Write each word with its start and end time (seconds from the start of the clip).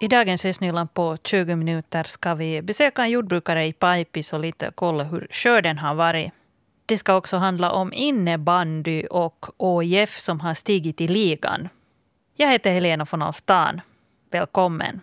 I 0.00 0.08
dagens 0.08 0.44
Esnyland 0.44 0.94
på 0.94 1.16
20 1.24 1.56
minuter 1.56 2.04
ska 2.04 2.34
vi 2.34 2.62
besöka 2.62 3.02
en 3.02 3.10
jordbrukare 3.10 3.66
i 3.66 3.72
Paipis 3.72 4.32
och 4.32 4.40
lite 4.40 4.70
kolla 4.74 5.04
hur 5.04 5.26
skörden 5.30 5.78
har 5.78 5.94
varit. 5.94 6.32
Det 6.86 6.98
ska 6.98 7.14
också 7.14 7.36
handla 7.36 7.72
om 7.72 7.92
innebandy 7.92 9.06
och 9.06 9.46
OIF 9.56 10.18
som 10.18 10.40
har 10.40 10.54
stigit 10.54 11.00
i 11.00 11.08
ligan. 11.08 11.68
Jag 12.36 12.50
heter 12.50 12.70
Helena 12.70 13.06
von 13.10 13.22
Alftan. 13.22 13.80
Välkommen. 14.30 15.00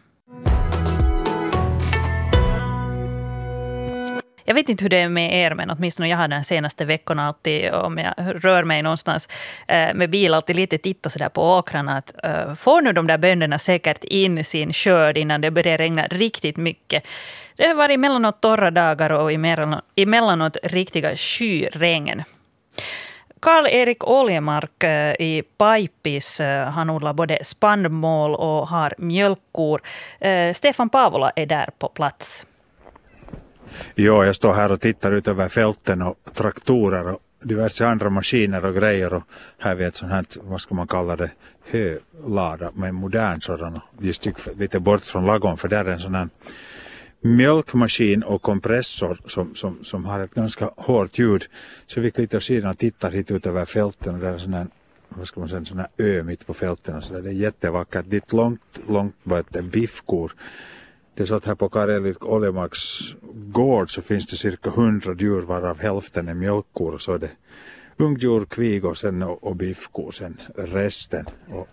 Jag 4.47 4.55
vet 4.55 4.69
inte 4.69 4.83
hur 4.83 4.89
det 4.89 4.99
är 4.99 5.09
med 5.09 5.45
er, 5.45 5.53
men 5.53 5.69
åtminstone 5.69 6.09
jag 6.09 6.17
har 6.17 6.27
den 6.27 6.43
senaste 6.43 6.85
veckorna 6.85 7.27
alltid, 7.27 7.73
om 7.73 7.97
jag 7.97 8.13
rör 8.17 8.63
mig 8.63 8.81
någonstans 8.81 9.29
eh, 9.67 9.93
med 9.93 10.09
bil, 10.09 10.33
alltid 10.33 10.55
lite 10.55 10.77
tittat 10.77 11.11
sådär 11.11 11.29
på 11.29 11.57
åkrarna. 11.57 11.97
Att, 11.97 12.13
uh, 12.25 12.55
får 12.55 12.81
nu 12.81 12.93
de 12.93 13.07
där 13.07 13.17
bönderna 13.17 13.59
säkert 13.59 14.03
in 14.03 14.43
sin 14.43 14.73
skörd 14.73 15.17
innan 15.17 15.41
det 15.41 15.51
börjar 15.51 15.77
regna 15.77 16.07
riktigt 16.07 16.57
mycket? 16.57 17.07
Det 17.55 17.67
har 17.67 17.75
varit 17.75 17.95
emellanåt 17.95 18.41
torra 18.41 18.71
dagar 18.71 19.09
och 19.09 19.31
emellanåt 19.95 20.57
riktiga 20.63 21.15
skyregn. 21.15 22.23
Karl-Erik 23.39 24.03
Oljemark 24.03 24.83
eh, 24.83 25.15
i 25.19 25.43
Pajpis. 25.57 26.39
han 26.73 26.89
odlar 26.89 27.13
både 27.13 27.43
spannmål 27.43 28.35
och 28.35 28.67
har 28.67 28.93
mjölkkor. 28.97 29.81
Stefan 30.53 30.89
Pavola 30.89 31.31
är 31.35 31.45
där 31.45 31.69
på 31.79 31.89
plats. 31.89 32.45
Jo, 33.95 34.23
jag 34.23 34.35
står 34.35 34.53
här 34.53 34.71
och 34.71 34.81
tittar 34.81 35.11
ut 35.11 35.27
över 35.27 35.49
fälten 35.49 36.01
och 36.01 36.15
traktorer 36.33 37.13
och 37.13 37.19
diverse 37.43 37.85
andra 37.87 38.09
maskiner 38.09 38.65
och 38.65 38.75
grejer 38.75 39.13
och 39.13 39.23
här 39.57 39.75
vid 39.75 39.79
vi 39.79 39.87
ett 39.87 39.95
sånt 39.95 40.11
här, 40.11 40.25
vad 40.41 40.61
ska 40.61 40.75
man 40.75 40.87
kalla 40.87 41.15
det, 41.15 41.31
hölada 41.71 42.71
med 42.75 42.93
modern 42.93 43.41
sådan 43.41 43.79
just 43.99 44.27
lite 44.57 44.79
bort 44.79 45.03
från 45.03 45.25
lagom 45.25 45.57
för 45.57 45.67
där 45.67 45.85
är 45.85 45.91
en 45.91 45.99
sån 45.99 46.15
här 46.15 46.29
mjölkmaskin 47.21 48.23
och 48.23 48.41
kompressor 48.41 49.17
som, 49.25 49.55
som, 49.55 49.83
som 49.83 50.05
har 50.05 50.19
ett 50.19 50.33
ganska 50.33 50.69
hårt 50.77 51.19
ljud. 51.19 51.43
Så 51.87 52.01
vi 52.01 52.11
lite 52.15 52.37
åt 52.37 52.43
sidan 52.43 52.69
och 52.69 52.77
tittar 52.77 53.11
hit 53.11 53.31
ut 53.31 53.45
över 53.45 53.65
fälten 53.65 54.15
och 54.15 54.21
där 54.21 54.29
är 54.29 54.33
en 54.33 54.39
sån 54.39 54.53
här 54.53 54.67
vad 55.09 55.27
ska 55.27 55.39
man 55.39 55.49
säga, 55.49 55.59
en 55.59 55.65
sån 55.65 55.79
här 55.79 55.87
ö 55.97 56.23
mitt 56.23 56.47
på 56.47 56.53
fälten 56.53 56.95
och 56.95 57.03
så 57.03 57.13
där. 57.13 57.21
Det 57.21 57.29
är 57.29 57.33
jättevackert. 57.33 58.05
Dit 58.09 58.33
långt, 58.33 58.79
långt 58.87 59.23
bort 59.23 59.55
är 59.55 59.61
biffkor 59.61 60.31
det 61.15 61.23
är 61.23 61.25
så 61.25 61.35
att 61.35 61.45
här 61.45 61.55
på 61.55 61.69
Karelit 61.69 62.23
Oljemarks 62.23 63.15
gård 63.33 63.93
så 63.93 64.01
finns 64.01 64.27
det 64.27 64.35
cirka 64.37 64.69
100 64.69 65.15
djur 65.19 65.41
varav 65.41 65.79
hälften 65.79 66.27
är 66.27 66.33
mjölkkor 66.33 66.93
och 66.93 67.01
så 67.01 67.13
är 67.13 67.19
det 67.19 67.29
ungdjur, 67.97 68.45
kvigor 68.45 68.93
sen 68.93 69.23
och, 69.23 69.43
och 69.43 69.55
biffkor 69.55 70.11
sen 70.11 70.41
resten. 70.55 71.25
Och 71.49 71.67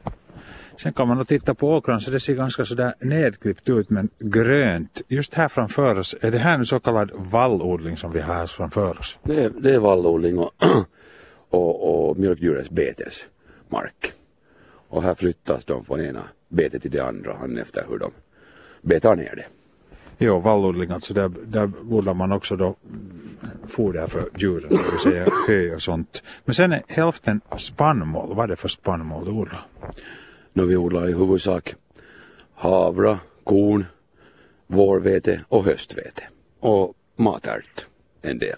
sen 0.77 0.93
kan 0.93 1.09
man 1.09 1.19
då 1.19 1.25
titta 1.25 1.55
på 1.55 1.77
åkran 1.77 2.01
så 2.01 2.11
det 2.11 2.21
ser 2.21 2.35
ganska 2.35 2.65
sådär 2.65 2.95
nedklippt 3.01 3.69
ut 3.69 3.91
men 3.91 4.09
grönt. 4.19 5.03
Just 5.09 5.35
här 5.35 5.49
framför 5.49 5.99
oss, 5.99 6.17
är 6.21 6.31
det 6.31 6.39
här 6.39 6.59
nu 6.59 6.65
så 6.65 6.81
kallad 6.81 7.11
vallodling 7.15 7.97
som 7.97 8.13
vi 8.13 8.21
har 8.21 8.35
här 8.35 8.47
framför 8.47 8.99
oss? 8.99 9.19
Det 9.23 9.45
är, 9.45 9.51
det 9.51 9.75
är 9.75 9.79
vallodling 9.79 10.39
och, 10.39 10.53
och, 11.51 12.09
och 12.09 12.19
mjölkdjurens 12.19 12.71
betesmark. 12.71 14.13
Och 14.89 15.03
här 15.03 15.15
flyttas 15.15 15.65
de 15.65 15.85
från 15.85 16.01
ena 16.01 16.25
betet 16.49 16.83
till 16.83 16.91
det 16.91 17.05
andra 17.05 17.37
han 17.41 17.59
efter 17.59 17.87
hur 17.89 17.99
de 17.99 18.13
betar 18.83 19.17
ner 19.17 19.37
det. 19.37 19.47
Jo, 20.19 20.39
vallodling, 20.39 20.91
alltså 20.91 21.15
där, 21.15 21.31
där 21.47 21.71
odlar 21.91 22.15
man 22.15 22.33
också 22.33 22.57
då 22.57 22.77
foder 23.69 24.07
för 24.07 24.29
djuren, 24.37 24.69
det 24.69 24.91
vill 24.91 25.01
säga 25.01 25.27
hö 25.49 25.75
och 25.75 25.83
sånt. 25.83 26.23
Men 26.45 26.55
sen 26.55 26.73
är 26.73 26.83
hälften 26.89 27.41
spannmål. 27.59 28.35
Vad 28.35 28.45
är 28.45 28.49
det 28.49 28.57
för 28.57 28.69
spannmål 28.69 29.25
du 29.25 29.31
odlar? 29.31 29.67
No, 30.53 30.63
vi 30.63 30.77
odlar 30.77 31.09
i 31.09 31.13
huvudsak 31.13 31.75
havra, 32.55 33.19
korn, 33.45 33.87
vårvete 34.67 35.45
och 35.49 35.65
höstvete. 35.65 36.23
Och 36.61 36.95
matärt 37.17 37.87
en 38.23 38.39
del. 38.39 38.57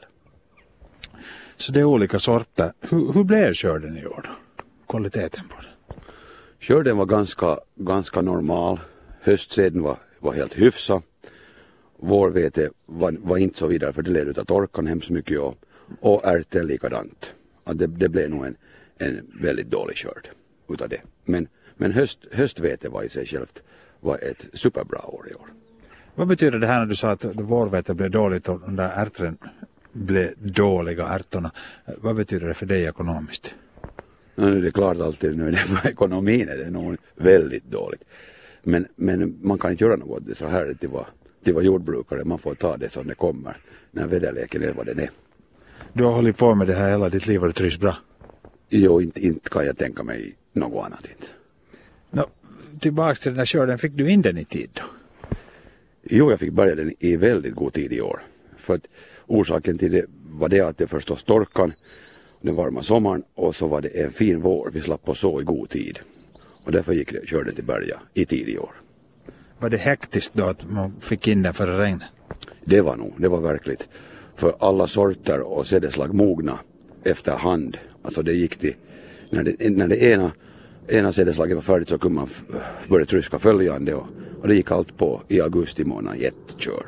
Så 1.57 1.73
det 1.73 1.81
är 1.81 1.85
olika 1.85 2.19
sorter. 2.19 2.73
Hur, 2.81 3.13
hur 3.13 3.25
blev 3.25 3.53
skörden 3.53 3.99
i 3.99 4.07
år 4.07 4.21
då? 4.25 4.65
Kvaliteten 4.89 5.49
på 5.49 5.63
den? 5.63 5.97
Skörden 6.61 6.97
var 6.97 7.07
ganska, 7.07 7.59
ganska 7.75 8.21
normal. 8.21 8.81
Höstseden 9.21 9.83
var 9.83 9.97
var 10.25 10.33
helt 10.33 10.55
hyfsad. 10.55 11.03
Vårvete 11.97 12.71
var, 12.87 13.17
var 13.19 13.37
inte 13.37 13.59
så 13.59 13.67
vidare 13.67 13.93
för 13.93 14.03
det 14.03 14.11
led 14.11 14.39
av 14.39 14.45
torkan 14.45 14.87
hemskt 14.87 15.11
mycket 15.11 15.41
och, 15.41 15.57
och 16.01 16.25
ärten 16.25 16.67
likadant. 16.67 17.35
Att 17.65 17.79
det, 17.79 17.87
det 17.87 18.09
blev 18.09 18.31
nog 18.31 18.47
en, 18.47 18.57
en 18.99 19.27
väldigt 19.41 19.71
dålig 19.71 19.97
skörd 19.97 20.29
utav 20.69 20.89
det. 20.89 21.01
Men, 21.25 21.49
men 21.77 21.93
höst, 21.93 22.19
höstvete 22.33 22.89
var 22.89 23.03
i 23.03 23.09
sig 23.09 23.27
självt 23.27 23.63
var 24.01 24.19
ett 24.19 24.47
superbra 24.53 25.07
år 25.07 25.29
i 25.31 25.35
år. 25.35 25.49
Vad 26.15 26.29
betyder 26.29 26.59
det 26.59 26.67
här 26.67 26.79
när 26.79 26.87
du 26.87 26.97
sa 26.97 27.11
att 27.11 27.25
vårvete 27.25 27.95
blev 27.95 28.11
dåligt 28.11 28.49
och 28.49 28.61
de 28.61 28.77
där 28.77 28.91
ärtorna 28.91 29.37
blev 29.93 30.33
dåliga 30.37 31.07
ärtorna. 31.07 31.51
Vad 31.99 32.17
betyder 32.17 32.47
det 32.47 32.55
för 32.55 32.67
dig 32.67 32.85
ekonomiskt? 32.85 33.55
Nu 34.35 34.59
är 34.59 34.63
det 34.63 34.71
klart 34.71 35.01
alltid 35.01 35.39
nu 35.39 35.53
för 35.53 35.89
ekonomin 35.89 36.49
är 36.49 36.57
det 36.57 36.71
nog 36.71 36.97
väldigt 37.15 37.65
dåligt. 37.65 38.05
Men, 38.65 38.87
men 38.97 39.39
man 39.43 39.59
kan 39.59 39.71
inte 39.71 39.85
göra 39.85 39.97
något. 39.97 40.27
Det 40.27 40.33
är 40.33 40.37
så 40.37 40.47
här 40.47 40.75
till 40.75 40.89
vad, 40.89 41.05
till 41.45 41.55
vad 41.55 41.65
jordbrukare. 41.65 42.25
Man 42.25 42.39
får 42.39 42.55
ta 42.55 42.77
det 42.77 42.89
som 42.89 43.07
det 43.07 43.15
kommer. 43.15 43.57
När 43.91 44.07
väderleken 44.07 44.63
är 44.63 44.73
vad 44.73 44.87
den 44.87 44.99
är. 44.99 45.11
Du 45.93 46.05
har 46.05 46.13
hållit 46.13 46.37
på 46.37 46.55
med 46.55 46.67
det 46.67 46.75
här 46.75 46.91
hela 46.91 47.09
ditt 47.09 47.27
liv 47.27 47.41
och 47.41 47.47
du 47.47 47.53
trivs 47.53 47.79
bra? 47.79 47.97
Jo, 48.69 49.01
inte, 49.01 49.27
inte 49.27 49.51
kan 49.51 49.67
jag 49.67 49.79
tänka 49.79 50.03
mig 50.03 50.35
något 50.53 50.87
annat 50.87 51.09
inte. 51.09 51.27
No, 52.11 52.27
tillbaks 52.81 53.21
till 53.21 53.33
den 53.33 53.39
här 53.39 53.47
skörden, 53.47 53.79
fick 53.79 53.93
du 53.93 54.11
in 54.11 54.23
den 54.23 54.39
i 54.39 54.45
tid 54.45 54.71
då? 54.73 54.83
Jo, 56.03 56.31
jag 56.31 56.41
fick 56.41 56.53
börja 56.53 56.75
den 56.75 56.95
i 56.99 57.17
väldigt 57.17 57.55
god 57.55 57.73
tid 57.73 57.93
i 57.93 58.01
år. 58.01 58.23
För 58.57 58.75
att 58.75 58.87
orsaken 59.27 59.79
till 59.79 59.93
det 59.93 60.05
var 60.31 60.49
det 60.49 60.61
att 60.61 60.79
det 60.79 60.87
förstås 60.87 61.25
torkan, 61.25 61.73
den 62.41 62.55
varma 62.55 62.83
sommaren 62.83 63.23
och 63.35 63.57
så 63.57 63.67
var 63.67 63.81
det 63.81 63.89
en 63.89 64.13
fin 64.13 64.41
vår. 64.41 64.71
Vi 64.73 64.81
slapp 64.81 65.05
på 65.05 65.15
så 65.15 65.41
i 65.41 65.45
god 65.45 65.69
tid. 65.69 65.99
Och 66.65 66.73
därför 66.73 66.93
gick 66.93 67.13
det, 67.13 67.27
körde 67.27 67.53
till 67.53 67.65
Berga 67.65 68.01
i 68.15 68.25
tidig 68.25 68.61
år. 68.61 68.71
Var 69.59 69.71
det 69.71 69.77
hektiskt 69.77 70.35
då 70.35 70.45
att 70.45 70.71
man 70.71 70.93
fick 71.01 71.29
in 71.29 71.43
den 71.43 71.55
före 71.55 71.79
regnet? 71.79 72.09
Det 72.65 72.81
var 72.81 72.97
nog, 72.97 73.13
det 73.17 73.29
var 73.29 73.41
verkligt. 73.41 73.89
För 74.37 74.55
alla 74.59 74.87
sorter 74.87 75.41
och 75.41 75.67
sädesslag 75.67 76.15
mogna 76.15 76.59
efterhand. 77.05 77.79
Alltså 78.03 78.23
det 78.23 78.33
gick 78.33 78.57
till, 78.57 78.75
när 79.31 79.43
det, 79.43 79.71
när 79.71 79.89
det 79.89 80.03
ena, 80.03 80.33
ena 80.89 81.13
sädesslaget 81.13 81.55
var 81.55 81.63
färdigt 81.63 81.89
så 81.89 81.99
kunde 81.99 82.15
man 82.15 82.29
börja 82.89 83.07
tryska 83.07 83.39
följande 83.39 83.95
och, 83.95 84.07
och 84.41 84.49
det 84.49 84.55
gick 84.55 84.71
allt 84.71 84.97
på 84.97 85.23
i 85.29 85.41
augusti 85.41 85.85
månad 85.85 86.17
i 86.17 86.25
ett 86.25 86.55
kör. 86.57 86.87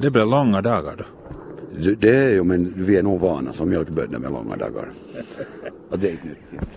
Det 0.00 0.10
blev 0.10 0.26
långa 0.26 0.62
dagar 0.62 0.94
då? 0.98 1.04
Det, 1.82 1.94
det 1.94 2.16
är 2.16 2.30
ju, 2.30 2.44
men 2.44 2.72
vi 2.76 2.96
är 2.96 3.02
nog 3.02 3.20
vana 3.20 3.52
som 3.52 3.68
mjölkbönder 3.68 4.18
med 4.18 4.32
långa 4.32 4.56
dagar. 4.56 4.92
Och 5.90 5.98
det 5.98 6.08
är 6.08 6.12
nyttigt. 6.12 6.70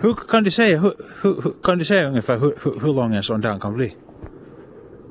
Hur 0.00 0.14
kan 0.14 0.44
du 0.44 0.50
säga, 0.50 0.78
hur, 0.78 0.92
hur, 1.22 1.52
kan 1.62 1.78
du 1.78 1.84
säga 1.84 2.08
ungefär 2.08 2.38
hur, 2.38 2.54
hur, 2.80 2.92
lång 2.92 3.14
en 3.14 3.22
sån 3.22 3.40
dag 3.40 3.62
kan 3.62 3.74
bli? 3.74 3.96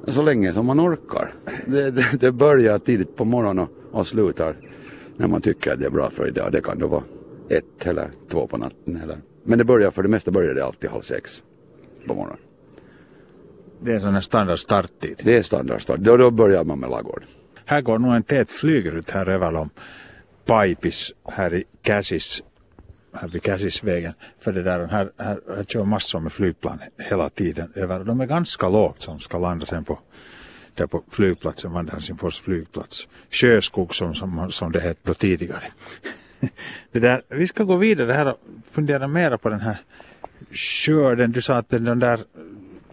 Så 0.08 0.22
länge 0.22 0.54
som 0.54 0.66
man 0.66 0.80
orkar. 0.80 1.34
Det, 1.66 1.92
det, 1.92 2.06
det 2.20 2.32
börjar 2.32 2.80
tidigt 2.80 3.16
på 3.16 3.26
morgonen 3.26 3.60
och, 3.60 4.00
och 4.00 4.08
slutar 4.08 4.56
när 5.18 5.28
man 5.28 5.42
tycker 5.42 5.74
att 5.74 5.80
det 5.80 5.86
är 5.86 5.90
bra 5.90 6.10
för 6.10 6.28
idag. 6.28 6.52
Det 6.52 6.62
kan 6.62 6.80
då 6.80 6.88
vara 6.88 7.04
ett 7.50 7.88
eller 7.88 8.10
två 8.30 8.48
på 8.48 8.58
natten. 8.58 9.00
Eller. 9.04 9.18
Men 9.44 9.58
det 9.58 9.66
börjar 9.66 9.92
för 9.92 10.04
det 10.04 10.10
mesta 10.10 10.32
börjar 10.32 10.54
det 10.54 10.66
alltid 10.66 10.90
halv 10.90 11.02
sex 11.02 11.44
på 12.08 12.14
morgonen. 12.14 12.38
Det 13.82 13.92
är 13.92 13.96
en 13.96 14.02
sån 14.02 14.14
här 14.14 14.22
standard 14.22 14.60
starttid? 14.60 15.22
Det 15.24 15.38
är 15.38 15.44
standard 15.44 15.82
start. 15.82 16.00
Då, 16.00 16.18
då 16.18 16.32
börjar 16.32 16.64
man 16.64 16.80
med 16.80 16.90
lagård. 16.90 17.24
Här 17.66 17.82
går 17.82 18.00
nog 18.00 18.16
en 18.16 18.24
tät 18.24 18.52
flygrut 18.52 19.10
här 19.10 19.30
över 19.30 19.56
om 19.56 19.70
Paipis 20.46 21.14
här 21.26 21.54
i 21.54 21.64
Käsis 21.84 22.44
här 23.22 23.28
vid 23.28 23.44
Käsisvägen. 23.44 24.14
För 24.40 24.54
det 24.54 24.64
där, 24.64 24.88
här, 24.88 25.10
här, 25.18 25.40
här 25.56 25.64
kör 25.64 25.84
massor 25.84 26.20
med 26.20 26.32
flygplan 26.32 26.80
hela 26.98 27.30
tiden 27.30 27.72
över. 27.76 28.04
De 28.04 28.22
är 28.22 28.26
ganska 28.26 28.70
lågt 28.70 29.02
som 29.02 29.20
ska 29.20 29.40
landa 29.40 29.66
sen 29.66 29.84
på, 29.84 30.00
där 30.74 30.88
på 30.88 31.04
flygplatsen, 31.12 31.72
Vandransingfors 31.72 32.42
flygplats. 32.42 33.08
Sjöskog 33.32 33.96
som, 33.96 34.16
som, 34.16 34.52
som 34.52 34.72
det 34.72 34.80
hette 34.80 35.14
tidigare. 35.14 35.64
det 36.92 37.00
där, 37.00 37.22
vi 37.30 37.48
ska 37.48 37.64
gå 37.64 37.76
vidare 37.76 38.14
här 38.14 38.28
och 38.28 38.40
fundera 38.72 39.08
mera 39.08 39.38
på 39.38 39.50
den 39.50 39.62
här 39.62 39.82
skörden. 40.52 41.32
Du 41.32 41.42
sa 41.42 41.56
att 41.56 41.70
den 41.70 42.00
där 42.00 42.20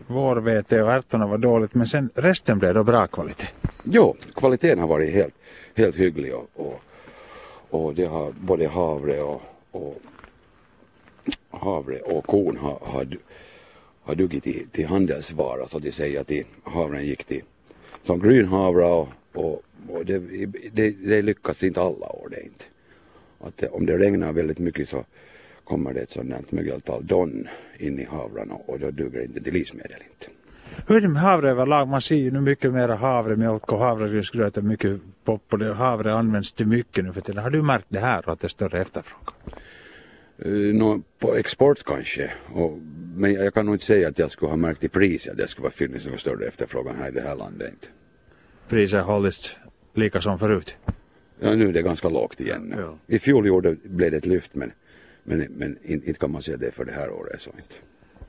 vårvete 0.07 0.83
och 0.83 0.93
ärtorna 0.93 1.27
var 1.27 1.39
dåligt 1.39 1.75
men 1.75 1.87
sen 1.87 2.11
resten 2.15 2.59
blev 2.59 2.75
då 2.75 2.85
bra 2.85 3.07
kvalitet. 3.07 3.49
Jo, 3.85 4.17
kvaliteten 4.35 4.79
har 4.79 4.87
varit 4.87 5.13
helt, 5.13 5.35
helt 5.75 5.97
hygglig 5.97 6.35
och, 6.35 6.49
och, 6.55 6.81
och 7.71 7.95
det 7.95 8.05
har 8.05 8.33
både 8.33 8.69
havre 8.69 9.21
och, 9.21 9.43
och 9.71 9.99
havre 11.57 12.01
och 12.01 12.27
korn 12.27 12.57
har, 12.57 12.79
har, 12.83 13.07
har 14.03 14.15
duggit 14.15 14.45
till, 14.45 14.69
till 14.71 14.87
handelsvara 14.87 15.69
så 15.69 15.79
de 15.79 15.93
säger 15.93 16.21
att 16.21 16.31
havren 16.63 17.07
gick 17.07 17.25
till 17.25 17.43
som 18.05 18.21
grynhavra 18.21 18.87
och, 18.87 19.09
och, 19.33 19.63
och 19.89 20.07
det, 20.07 20.19
det, 20.73 20.91
det 20.91 21.23
lyckas 21.23 21.63
inte 21.63 21.81
alla 21.81 22.07
år 22.07 22.29
det 22.31 22.43
inte. 22.43 22.65
Att 23.41 23.73
om 23.73 23.87
det 23.87 23.99
regnar 23.99 24.33
väldigt 24.33 24.59
mycket 24.59 24.89
så 24.89 25.05
kommer 25.65 25.95
det 25.95 26.01
ett 26.01 26.11
sådant 26.11 26.53
mögeltal 26.53 27.07
don 27.07 27.49
in 27.79 27.99
i 28.01 28.05
havran 28.05 28.51
och, 28.51 28.69
och 28.69 28.81
då 28.81 28.91
duger 28.91 29.19
det 29.19 29.25
inte 29.25 29.43
till 29.43 29.53
livsmedel 29.53 30.03
inte. 30.11 30.33
Hur 30.87 30.97
är 30.97 31.01
det 31.01 31.09
med 31.09 31.23
havre 31.23 31.51
överlag? 31.51 31.89
Man 31.89 32.01
ser 32.01 32.17
ju 32.17 32.31
nu 32.31 32.41
mycket 32.41 32.73
mer 32.73 32.89
havremjölk 32.89 33.73
och 33.73 33.79
havregrynsgröt 33.79 34.57
är 34.57 34.63
mycket 34.63 35.01
populärt. 35.25 35.77
Havre 35.77 36.15
används 36.15 36.53
till 36.53 36.67
mycket 36.67 37.05
nu 37.05 37.13
för 37.13 37.21
tiden. 37.21 37.43
Har 37.43 37.51
du 37.51 37.63
märkt 37.63 37.87
det 37.89 38.01
här 38.01 38.31
att 38.31 38.41
det 38.41 38.47
är 38.47 38.49
större 38.49 38.81
efterfrågan? 38.81 39.35
Uh, 40.47 40.75
no, 40.75 41.03
på 41.19 41.35
export 41.35 41.85
kanske. 41.85 42.31
Och, 42.53 42.79
men 43.17 43.35
jag 43.35 43.55
kan 43.55 43.67
nog 43.67 43.75
inte 43.75 43.85
säga 43.85 44.09
att 44.09 44.19
jag 44.19 44.31
skulle 44.31 44.51
ha 44.51 44.57
märkt 44.57 44.85
i 44.85 44.89
priset 44.89 45.33
att 45.33 45.39
det 45.39 45.49
skulle 45.49 45.71
finnas 45.71 46.07
någon 46.07 46.19
större 46.19 46.47
efterfrågan 46.47 46.97
här 46.97 47.09
i 47.09 47.11
det 47.11 47.21
här 47.21 47.37
landet. 47.37 47.71
Inte. 47.71 47.89
Priset 48.69 49.05
har 49.05 49.13
hållits 49.13 49.57
lika 49.95 50.21
som 50.21 50.39
förut? 50.39 50.77
Ja, 51.41 51.55
nu 51.55 51.69
är 51.69 51.73
det 51.73 51.83
ganska 51.83 52.09
lågt 52.09 52.41
igen. 52.41 52.75
Ja. 52.77 52.99
I 53.07 53.19
fjol 53.19 53.47
gjorde, 53.47 53.77
blev 53.83 54.11
det 54.11 54.17
ett 54.17 54.27
lyft 54.27 54.55
men, 54.55 54.73
men, 55.23 55.39
men 55.39 55.79
inte, 55.83 56.09
inte 56.09 56.21
kan 56.21 56.31
man 56.31 56.43
säga 56.43 56.57
det 56.57 56.71
för 56.71 56.85
det 56.85 56.93
här 56.93 57.11
året. 57.11 57.41
Så 57.41 57.51
inte. 57.51 57.75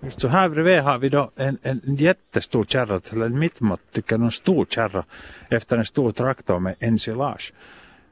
Just 0.06 0.22
så 0.22 0.28
här 0.28 0.50
bredvid 0.50 0.80
har 0.80 0.98
vi 0.98 1.10
då 1.10 1.31
en, 1.36 1.57
en 1.62 1.96
jättestor 1.96 2.66
kärra, 2.66 3.02
eller 3.12 3.25
en 3.25 3.40
mittmått 3.40 3.81
tycker 3.92 4.16
jag, 4.16 4.24
en 4.25 4.31
stor 4.31 4.66
kärra 4.66 5.06
efter 5.50 5.78
en 5.78 5.86
stor 5.86 6.12
traktor 6.12 6.60
med 6.60 6.75
ensilage. 6.80 7.54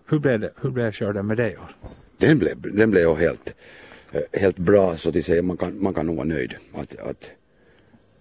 Hur 0.06 0.19
blev 0.19 0.40
det, 0.40 0.51
hur 0.62 0.69
blev 0.69 0.92
skörden 0.92 1.28
med 1.28 1.38
det 1.38 1.51
i 1.51 1.57
år? 1.57 1.75
Den 2.18 2.40
blev, 2.40 2.62
den 2.62 2.92
blev 2.92 3.16
helt, 3.16 3.48
eh, 3.48 3.54
helt 4.33 4.57
bra 4.57 4.98
så 4.98 5.10
att 5.10 5.25
säga, 5.25 5.42
man 5.42 5.57
kan, 5.57 5.83
man 5.83 5.94
kan 5.94 6.06
nog 6.06 6.15
vara 6.15 6.27
nöjd. 6.27 6.54
Att, 6.74 7.00
att, 7.00 7.31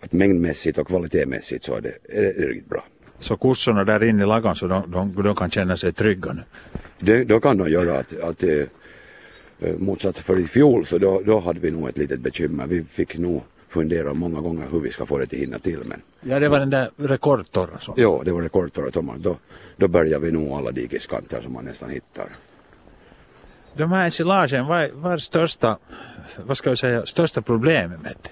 att 0.00 0.12
mängdmässigt 0.12 0.79
och 0.79 0.87
kvalitetsmässigt 0.87 1.65
så 1.65 1.75
är 1.75 1.81
det, 1.81 1.94
är 2.09 2.23
det 2.23 2.47
riktigt 2.47 2.69
bra. 2.69 2.85
Så 3.19 3.37
kossorna 3.37 3.85
där 3.85 4.05
inne 4.05 4.23
i 4.23 4.27
lagan 4.27 4.56
så 4.56 4.67
de, 4.67 4.91
de, 4.91 5.23
de 5.23 5.35
kan 5.35 5.50
känna 5.50 5.77
sig 5.77 5.93
trygga 5.93 6.33
nu? 6.33 6.43
Det, 7.00 7.25
då 7.25 7.41
kan 7.41 7.59
de 7.59 7.71
göra 7.71 7.99
att, 7.99 8.21
att 8.21 8.43
eh, 8.43 8.67
eh, 9.61 9.77
motsats 9.79 10.21
för 10.21 10.39
i 10.39 10.44
fjol 10.44 10.87
så 10.87 10.99
då, 10.99 11.23
då 11.27 11.41
hade 11.41 11.61
vi 11.61 11.71
nog 11.71 11.89
ett 11.89 11.99
litet 11.99 12.21
bekymmer. 12.21 12.67
Vi 12.67 12.85
fick 12.85 13.19
nog 13.19 13.43
fundera 13.69 14.15
många 14.15 14.41
gånger 14.41 14.67
hur 14.73 14.81
vi 14.81 14.91
ska 14.91 15.06
få 15.06 15.19
det 15.19 15.25
att 15.25 15.33
hinna 15.33 15.59
till. 15.59 15.79
Men, 15.85 16.00
ja, 16.21 16.38
det 16.38 16.49
var 16.49 16.59
den 16.59 16.71
där 16.71 16.91
rekordtorra. 16.97 17.81
Så. 17.81 17.95
Ja, 17.97 18.23
det 18.25 18.33
var 18.33 18.43
rekordtorra 18.43 18.91
tommar. 18.91 19.17
Då, 19.19 19.37
då 19.77 19.88
börjar 19.88 20.19
vi 20.19 20.31
nog 20.31 20.53
alla 20.53 20.71
dikeskanter 20.71 21.43
som 21.43 21.53
man 21.53 21.65
nästan 21.65 21.91
hittar. 21.91 22.27
De 23.77 23.93
här 23.93 24.05
ensilagen, 24.05 24.67
vad 24.67 25.13
är, 25.13 25.19
största, 25.19 25.79
vad 26.37 26.57
ska 26.57 26.69
jag 26.71 26.79
säga, 26.79 27.07
största 27.07 27.43
problemet 27.43 28.03
med 28.03 28.15
det? 28.23 28.29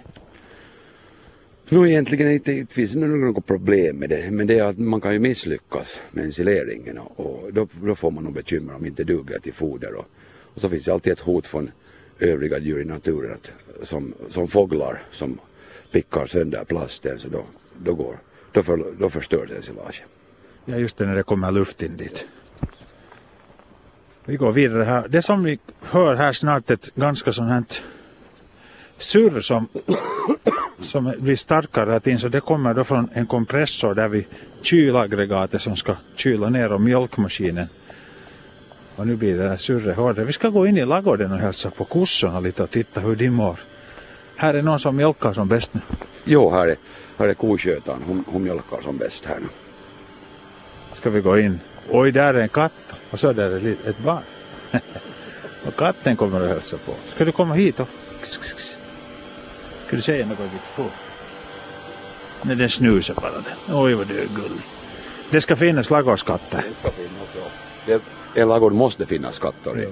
Nu 1.68 1.90
egentligen 1.90 2.32
inte, 2.32 2.52
inte 2.52 2.74
finns 2.74 2.92
det 2.92 2.98
något 2.98 3.46
problem 3.46 3.96
med 3.96 4.08
det, 4.08 4.30
men 4.30 4.46
det 4.46 4.58
är 4.58 4.64
att 4.64 4.78
man 4.78 5.00
kan 5.00 5.12
ju 5.12 5.18
misslyckas 5.18 6.00
med 6.10 6.24
ensileringen 6.24 6.98
och, 6.98 7.20
och 7.20 7.52
då, 7.52 7.68
då, 7.82 7.94
får 7.94 8.10
man 8.10 8.24
nog 8.24 8.32
bekymmer 8.32 8.74
om 8.74 8.86
inte 8.86 9.04
duger 9.04 9.38
till 9.38 9.52
foder. 9.52 9.94
Och, 9.94 10.06
och 10.54 10.60
så 10.60 10.68
finns 10.68 10.84
det 10.84 10.92
alltid 10.92 11.12
ett 11.12 11.20
hot 11.20 11.46
från 11.46 11.70
övriga 12.18 12.58
djur 12.58 12.80
i 12.80 12.84
naturen 12.84 13.32
att, 13.32 13.50
som, 13.88 14.14
som 14.30 14.48
fåglar 14.48 15.02
som 15.12 15.38
pickar 15.92 16.26
sönder 16.26 16.64
plasten 16.64 17.18
så 17.18 17.28
då, 17.28 17.44
då, 17.78 17.94
går, 17.94 18.16
då, 18.52 18.62
för, 18.62 18.84
då 18.98 19.10
förstörs 19.10 19.50
ensilaget. 19.50 20.02
Ja 20.64 20.76
just 20.76 20.98
det 20.98 21.06
när 21.06 21.14
det 21.14 21.22
kommer 21.22 21.52
luft 21.52 21.82
in 21.82 21.96
dit. 21.96 22.24
Vi 24.24 24.36
går 24.36 24.52
vidare 24.52 24.84
här. 24.84 25.08
Det 25.08 25.22
som 25.22 25.44
vi 25.44 25.58
hör 25.82 26.14
här 26.14 26.32
snart 26.32 26.70
ett 26.70 26.94
ganska 26.94 27.32
sånt 27.32 27.50
här 27.50 27.64
surr 28.98 29.40
som, 29.40 29.68
som 30.80 31.14
blir 31.18 31.36
starkare 31.36 31.96
att 31.96 32.06
in 32.06 32.18
så 32.18 32.28
det 32.28 32.40
kommer 32.40 32.74
då 32.74 32.84
från 32.84 33.08
en 33.12 33.26
kompressor 33.26 33.94
där 33.94 34.08
vi 34.08 34.26
kylaggregatet 34.62 35.62
som 35.62 35.76
ska 35.76 35.94
kyla 36.16 36.48
ner 36.48 36.72
och 36.72 36.80
mjölkmaskinen. 36.80 37.66
Och 38.96 39.06
nu 39.06 39.16
blir 39.16 39.38
det 39.38 39.48
här 39.48 39.56
surret 39.56 39.96
hårdare. 39.96 40.24
Vi 40.24 40.32
ska 40.32 40.48
gå 40.48 40.66
in 40.66 40.76
i 40.76 40.84
ladugården 40.84 41.32
och 41.32 41.38
hälsa 41.38 41.70
på 41.70 41.84
kossorna 41.84 42.40
lite 42.40 42.62
och 42.62 42.70
titta 42.70 43.00
hur 43.00 43.16
de 43.16 43.30
mår. 43.30 43.60
Här 44.36 44.54
är 44.54 44.62
någon 44.62 44.80
som 44.80 44.96
mjölkar 44.96 45.32
som 45.32 45.48
bäst 45.48 45.74
nu. 45.74 45.80
Jo, 46.24 46.50
här 46.50 46.66
är, 46.66 46.76
här 47.18 47.28
är 47.28 47.34
koskötaren. 47.34 48.00
Hon, 48.06 48.24
hon 48.26 48.42
mjölkar 48.42 48.82
som 48.82 48.98
bäst 48.98 49.24
här 49.24 49.38
nu. 49.40 49.69
Ska 51.00 51.10
vi 51.10 51.20
gå 51.20 51.38
in? 51.38 51.60
Oj, 51.90 52.12
där 52.12 52.34
är 52.34 52.42
en 52.42 52.48
katt 52.48 52.72
och 53.10 53.20
så 53.20 53.32
där 53.32 53.50
är 53.50 53.88
ett 53.88 53.98
barn. 53.98 54.22
och 55.66 55.76
katten 55.76 56.16
kommer 56.16 56.40
att 56.40 56.48
hälsa 56.48 56.76
på. 56.86 56.92
Ska 57.14 57.24
du 57.24 57.32
komma 57.32 57.54
hit 57.54 57.80
och 57.80 57.88
Ska 59.86 59.96
du 59.96 60.02
säga 60.02 60.26
något 60.26 60.38
Victor? 60.40 60.90
Nej, 62.42 62.56
den 62.56 62.70
snusar 62.70 63.14
bara 63.14 63.30
den. 63.30 63.76
Oj 63.76 63.94
vad 63.94 64.06
du 64.06 64.14
är 64.14 64.26
gullig. 64.26 64.62
Det 65.30 65.40
ska 65.40 65.56
finnas 65.56 65.90
ladugårdskatter. 65.90 66.64
Det 66.68 66.74
ska 66.80 66.90
finnas, 66.90 67.36
ja. 67.86 67.98
Det, 68.34 68.44
ladugård 68.44 68.72
måste 68.72 69.06
finnas 69.06 69.38
katter 69.38 69.78
i. 69.78 69.82
Ja. 69.82 69.90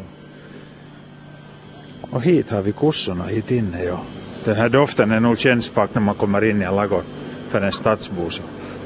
Och 2.11 2.23
hit 2.23 2.51
har 2.51 2.63
vi 2.63 2.73
kossorna 2.73 3.25
hit 3.25 3.51
inne. 3.51 3.85
Ja. 3.85 4.01
Den 4.45 4.57
här 4.57 4.69
doften 4.69 5.11
är 5.11 5.21
nog 5.21 5.39
kännbar 5.39 5.89
när 5.93 6.01
man 6.01 6.15
kommer 6.15 6.45
in 6.45 6.63
i 6.63 6.65
en 6.65 6.77
ladugård 6.77 7.05
för 7.51 7.61
en 7.61 7.73
stadsbo. 7.73 8.31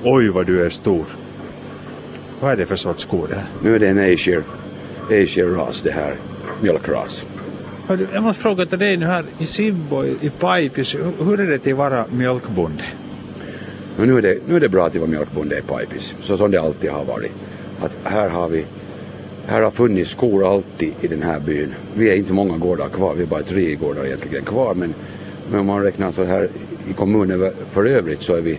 Oj 0.03 0.29
vad 0.29 0.47
du 0.47 0.67
är 0.67 0.71
stor. 0.71 1.07
Vad 2.43 2.53
är 2.53 2.57
det 2.57 2.67
för 2.67 2.77
sorts 2.77 3.05
ko 3.05 3.27
det 3.27 3.35
här? 3.35 3.47
Nu 3.63 3.75
är 3.75 3.79
det 3.79 3.89
en 3.89 3.99
Ayrshire, 3.99 4.43
Ayrshire 5.11 5.57
ras 5.57 5.83
det 5.83 5.91
här, 5.91 6.15
mjölkras. 6.63 7.23
Jag 8.13 8.23
måste 8.23 8.43
fråga 8.43 8.67
till 8.67 8.79
dig 8.79 8.97
nu 8.97 9.07
här 9.07 9.25
i 9.39 9.47
Sibbo, 9.47 10.05
i 10.05 10.31
Paipis, 10.39 10.95
hur 11.25 11.41
är 11.41 11.47
det 11.47 11.59
till 11.59 11.73
att 11.73 11.79
vara 11.79 12.05
mjölkbonde? 12.13 12.85
nu, 13.97 14.19
är 14.19 14.23
det, 14.23 14.39
nu 14.49 14.57
är 14.57 14.61
det 14.61 14.69
bra 14.69 14.87
att 14.87 14.95
vara 14.95 15.11
mjölkbonde 15.11 15.59
i 15.59 15.63
Paipis, 15.63 16.15
så 16.23 16.37
som 16.37 16.51
det 16.51 16.59
alltid 16.59 16.91
har 16.91 17.05
varit. 17.05 17.33
Att 17.81 17.93
här 18.05 18.29
har 18.29 18.49
vi 18.49 18.65
här 19.47 19.63
har 19.63 19.71
funnits 19.71 20.11
skor 20.11 20.53
alltid 20.55 20.93
i 21.01 21.07
den 21.07 21.23
här 21.23 21.41
byn. 21.41 21.75
Vi 21.95 22.11
är 22.11 22.15
inte 22.15 22.33
många 22.33 22.57
gårdar 22.57 22.89
kvar, 22.89 23.15
vi 23.15 23.23
är 23.23 23.27
bara 23.27 23.43
tre 23.43 23.75
gårdar 23.75 24.05
egentligen 24.05 24.45
kvar. 24.45 24.75
Men, 24.75 24.95
men 25.51 25.61
om 25.61 25.67
man 25.67 25.83
räknar 25.83 26.13
så 26.13 26.25
här 26.25 26.49
i 26.91 26.93
kommunen 26.93 27.53
för 27.71 27.85
övrigt 27.85 28.23
så 28.23 28.35
är 28.35 28.41
vi, 28.41 28.59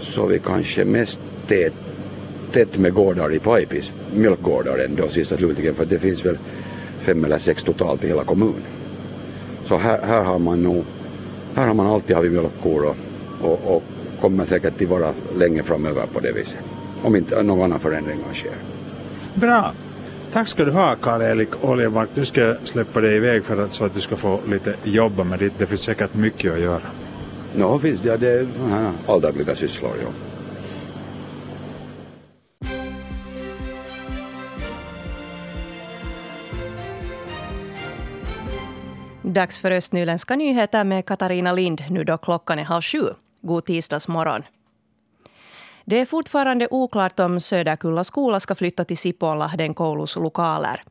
så 0.00 0.24
är 0.24 0.28
vi 0.28 0.38
kanske 0.38 0.84
mest 0.84 1.20
tät, 1.48 1.72
tätt 2.52 2.78
med 2.78 2.94
gårdar 2.94 3.34
i 3.34 3.38
Paipis, 3.38 3.92
mjölkgårdar 4.14 4.78
ändå 4.78 5.08
sista 5.08 5.36
slutligen. 5.36 5.74
För 5.74 5.84
det 5.84 5.98
finns 5.98 6.26
väl 6.26 6.38
fem 7.00 7.24
eller 7.24 7.38
sex 7.38 7.62
totalt 7.62 8.04
i 8.04 8.08
hela 8.08 8.24
kommunen. 8.24 8.62
Så 9.64 9.76
här, 9.76 10.00
här 10.02 10.22
har 10.22 10.38
man 10.38 10.62
nog, 10.62 10.84
här 11.54 11.66
har 11.66 11.74
man 11.74 11.86
alltid 11.86 12.16
haft 12.16 12.30
mjölkkor 12.30 12.84
och, 12.84 12.96
och, 13.42 13.76
och 13.76 13.82
kommer 14.20 14.44
säkert 14.44 14.82
att 14.82 14.88
vara 14.88 15.12
länge 15.38 15.62
framöver 15.62 16.06
på 16.12 16.20
det 16.20 16.32
viset. 16.32 16.60
Om 17.02 17.16
inte 17.16 17.42
någon 17.42 17.64
annan 17.64 17.80
förändring 17.80 18.18
sker. 18.34 18.52
Bra. 19.34 19.72
Tack 20.32 20.48
ska 20.48 20.64
du 20.64 20.70
ha 20.70 20.96
Karl-Erik 20.96 21.64
Oljemark. 21.64 22.08
Nu 22.14 22.24
ska 22.24 22.40
jag 22.40 22.56
släppa 22.64 23.00
dig 23.00 23.16
iväg 23.16 23.44
för 23.44 23.64
att, 23.64 23.72
så 23.72 23.84
att 23.84 23.94
du 23.94 24.00
ska 24.00 24.16
få 24.16 24.40
lite 24.48 24.74
jobba 24.84 25.24
med 25.24 25.38
det. 25.38 25.52
Det 25.58 25.66
finns 25.66 25.80
säkert 25.80 26.14
mycket 26.14 26.52
att 26.52 26.60
göra. 26.60 26.80
Ja, 27.56 27.78
finns 27.78 28.00
det. 28.00 28.16
Det 28.16 28.30
är 28.30 28.46
alldagliga 29.06 29.56
sysslor. 29.56 29.90
Ja. 30.02 30.29
Dags 39.32 39.58
för 39.58 39.70
Östnyländska 39.70 40.36
nyheter 40.36 40.84
med 40.84 41.06
Katarina 41.06 41.52
Lind 41.52 41.84
nu 41.90 42.04
då 42.04 42.18
klockan 42.18 42.58
är 42.58 42.64
halv 42.64 42.82
sju. 42.82 43.04
God 43.40 43.64
tisdagsmorgon. 43.64 44.42
Det 45.84 46.00
är 46.00 46.04
fortfarande 46.04 46.68
oklart 46.70 47.20
om 47.20 47.40
Söderkulla 47.40 48.04
skola 48.04 48.40
ska 48.40 48.54
flytta 48.54 48.84
till 48.84 48.98
Sipoonlahden 48.98 49.74
koulus 49.74 50.16
lokaler. 50.16 50.82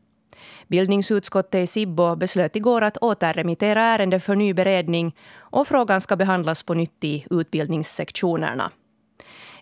Bildningsutskottet 0.68 1.64
i 1.64 1.68
Sibbo 1.68 2.16
beslöt 2.16 2.56
igår 2.56 2.82
att 2.82 2.98
återremittera 2.98 3.82
ärendet 3.82 4.24
för 4.24 4.36
ny 4.36 4.54
beredning 4.54 5.16
och 5.38 5.68
frågan 5.68 6.02
ska 6.02 6.16
behandlas 6.16 6.64
på 6.64 6.74
nytt 6.74 7.04
i 7.04 7.26
utbildningssektionerna. 7.30 8.72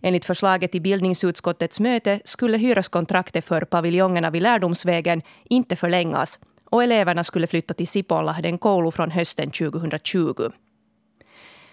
Enligt 0.02 0.26
förslaget 0.26 0.76
i 0.76 0.80
bildningsutskottets 0.80 1.80
möte 1.80 2.20
skulle 2.24 2.58
hyreskontraktet 2.58 3.46
för 3.46 3.62
paviljongerna 3.62 4.30
vid 4.30 4.42
Lärdomsvägen 4.42 5.22
inte 5.50 5.76
förlängas 5.76 6.40
och 6.70 6.84
eleverna 6.84 7.24
skulle 7.24 7.48
flytta 7.48 7.74
till 7.74 7.88
Sipollahden 7.88 8.58
koulu 8.58 8.92
från 8.92 9.12
hösten 9.12 9.52
2020. 9.52 10.50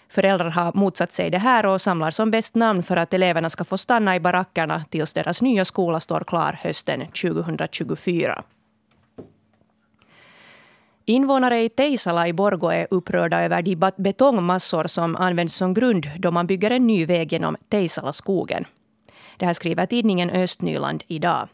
Föräldrar 0.09 0.51
har 0.51 0.73
motsatt 0.75 1.13
sig 1.13 1.31
det 1.31 1.39
här 1.39 1.67
och 1.67 1.81
samlar 1.81 2.11
som 2.11 2.31
bäst 2.31 2.55
namn 2.55 2.83
för 2.83 2.97
att 2.97 3.15
eleverna 3.15 3.51
ska 3.51 3.65
få 3.65 3.79
stanna 3.79 4.17
i 4.17 4.21
barackerna 4.21 4.85
tills 4.91 5.13
deras 5.13 5.43
nya 5.43 5.65
skola 5.65 6.01
står 6.01 6.21
klar 6.21 6.59
hösten 6.63 7.01
2024. 7.07 8.45
Invånare 11.07 11.63
i 11.63 11.69
Teisala 11.69 12.29
i 12.29 12.33
Borgå 12.33 12.71
är 12.71 12.87
upprörda 12.91 13.43
över 13.43 13.63
de 13.63 13.77
betongmassor 13.97 14.87
som 14.87 15.17
används 15.17 15.55
som 15.55 15.75
grund 15.75 16.11
då 16.19 16.31
man 16.31 16.47
bygger 16.47 16.71
en 16.71 16.87
ny 16.87 17.07
väg 17.07 17.33
genom 17.33 17.57
Teisalaskogen. 17.69 18.65
Det 19.37 19.47
här 19.47 19.55
skriver 19.55 19.87
tidningen 19.87 20.31
Östnyland 20.31 21.05
idag. 21.07 21.49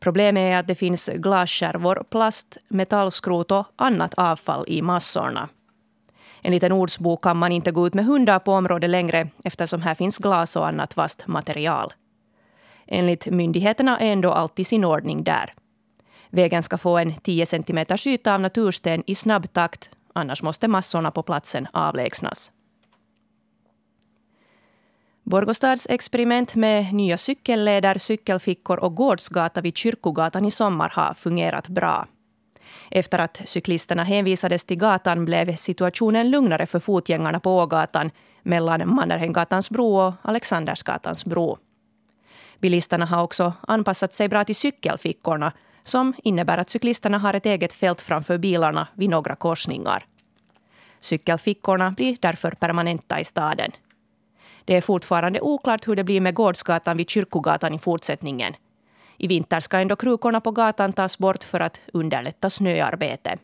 Problemet 0.00 0.40
är 0.40 0.56
att 0.56 0.66
det 0.66 0.74
finns 0.74 1.10
glasskärvor, 1.14 2.04
plast, 2.10 2.56
metallskrot 2.68 3.50
och 3.50 3.66
annat 3.76 4.14
avfall 4.14 4.64
i 4.68 4.82
massorna. 4.82 5.48
Enligt 6.42 6.62
en 6.62 6.72
ordsbok 6.72 7.24
kan 7.24 7.36
man 7.36 7.52
inte 7.52 7.70
gå 7.70 7.86
ut 7.86 7.94
med 7.94 8.04
hundar 8.04 8.38
på 8.38 8.52
området 8.52 8.90
längre 8.90 9.28
eftersom 9.44 9.82
här 9.82 9.94
finns 9.94 10.18
glas 10.18 10.56
och 10.56 10.68
annat 10.68 10.96
vasst 10.96 11.26
material. 11.26 11.92
Enligt 12.86 13.26
myndigheterna 13.26 13.98
är 13.98 14.12
ändå 14.12 14.32
allt 14.32 14.58
i 14.58 14.64
sin 14.64 14.84
ordning 14.84 15.24
där. 15.24 15.54
Vägen 16.30 16.62
ska 16.62 16.78
få 16.78 16.98
en 16.98 17.14
10 17.14 17.46
cm 17.46 17.78
yta 18.06 18.34
av 18.34 18.40
natursten 18.40 19.02
i 19.06 19.14
snabb 19.14 19.52
takt 19.52 19.90
annars 20.12 20.42
måste 20.42 20.68
massorna 20.68 21.10
på 21.10 21.22
platsen 21.22 21.68
avlägsnas. 21.72 22.52
Borgostads 25.30 25.86
experiment 25.90 26.54
med 26.54 26.94
nya 26.94 27.16
cykelleder, 27.16 27.98
cykelfickor 27.98 28.78
och 28.78 28.94
gårdsgata 28.94 29.60
vid 29.60 29.76
Kyrkogatan 29.76 30.44
i 30.44 30.50
sommar 30.50 30.92
har 30.94 31.14
fungerat 31.14 31.68
bra. 31.68 32.06
Efter 32.90 33.18
att 33.18 33.42
cyklisterna 33.44 34.04
hänvisades 34.04 34.64
till 34.64 34.76
gatan 34.76 35.24
blev 35.24 35.56
situationen 35.56 36.30
lugnare 36.30 36.66
för 36.66 36.80
fotgängarna 36.80 37.40
på 37.40 37.56
Ågatan 37.56 38.10
mellan 38.42 38.94
Mannerhänggatans 38.94 39.70
bro 39.70 39.96
och 39.96 40.14
Alexandersgatans 40.22 41.24
bro. 41.24 41.58
Bilisterna 42.60 43.06
har 43.06 43.22
också 43.22 43.52
anpassat 43.68 44.14
sig 44.14 44.28
bra 44.28 44.44
till 44.44 44.56
cykelfickorna 44.56 45.52
som 45.82 46.14
innebär 46.22 46.58
att 46.58 46.70
cyklisterna 46.70 47.18
har 47.18 47.34
ett 47.34 47.46
eget 47.46 47.72
fält 47.72 48.00
framför 48.00 48.38
bilarna 48.38 48.88
vid 48.94 49.10
några 49.10 49.36
korsningar. 49.36 50.04
Cykelfickorna 51.00 51.90
blir 51.90 52.16
därför 52.20 52.50
permanenta 52.50 53.20
i 53.20 53.24
staden. 53.24 53.72
Det 54.66 54.76
är 54.76 54.80
fortfarande 54.80 55.40
oklart 55.40 55.88
hur 55.88 55.96
det 55.96 56.04
blir 56.04 56.20
med 56.20 56.34
Gårdsgatan 56.34 56.96
vid 56.96 57.10
Kyrkogatan 57.10 57.74
i 57.74 57.78
fortsättningen. 57.78 58.54
I 59.18 59.26
vinter 59.26 59.60
ska 59.60 59.78
ändå 59.78 59.96
krukorna 59.96 60.40
på 60.40 60.50
gatan 60.50 60.92
tas 60.92 61.18
bort 61.18 61.44
för 61.44 61.60
att 61.60 61.80
underlätta 61.92 62.50
snöarbete. 62.50 63.38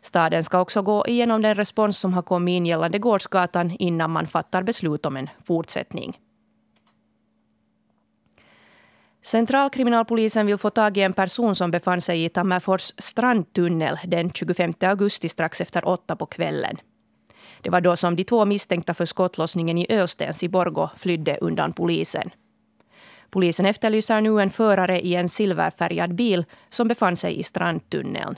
Staden 0.00 0.44
ska 0.44 0.60
också 0.60 0.82
gå 0.82 1.04
igenom 1.06 1.42
den 1.42 1.54
respons 1.54 1.98
som 1.98 2.12
har 2.12 2.22
kommit 2.22 2.52
in 2.52 2.66
gällande 2.66 2.98
Gårdsgatan 2.98 3.70
innan 3.78 4.10
man 4.10 4.26
fattar 4.26 4.62
beslut 4.62 5.06
om 5.06 5.16
en 5.16 5.30
fortsättning. 5.44 6.18
Centralkriminalpolisen 9.22 10.46
vill 10.46 10.58
få 10.58 10.70
tag 10.70 10.96
i 10.96 11.00
en 11.00 11.12
person 11.12 11.56
som 11.56 11.70
befann 11.70 12.00
sig 12.00 12.24
i 12.24 12.28
Tammerfors 12.28 12.92
strandtunnel 12.98 13.98
den 14.04 14.30
25 14.30 14.72
augusti 14.80 15.28
strax 15.28 15.60
efter 15.60 15.88
åtta 15.88 16.16
på 16.16 16.26
kvällen. 16.26 16.76
Det 17.60 17.70
var 17.70 17.80
då 17.80 17.96
som 17.96 18.16
de 18.16 18.24
två 18.24 18.44
misstänkta 18.44 18.94
för 18.94 19.04
skottlossningen 19.04 19.78
i 19.78 19.86
Ölstens 19.88 20.42
i 20.42 20.48
Borgo 20.48 20.88
flydde 20.96 21.38
undan 21.40 21.72
polisen. 21.72 22.30
Polisen 23.30 23.66
efterlyser 23.66 24.20
nu 24.20 24.40
en 24.40 24.50
förare 24.50 25.00
i 25.00 25.14
en 25.14 25.28
silverfärgad 25.28 26.14
bil 26.14 26.44
som 26.68 26.88
befann 26.88 27.16
sig 27.16 27.38
i 27.38 27.42
strandtunneln. 27.42 28.36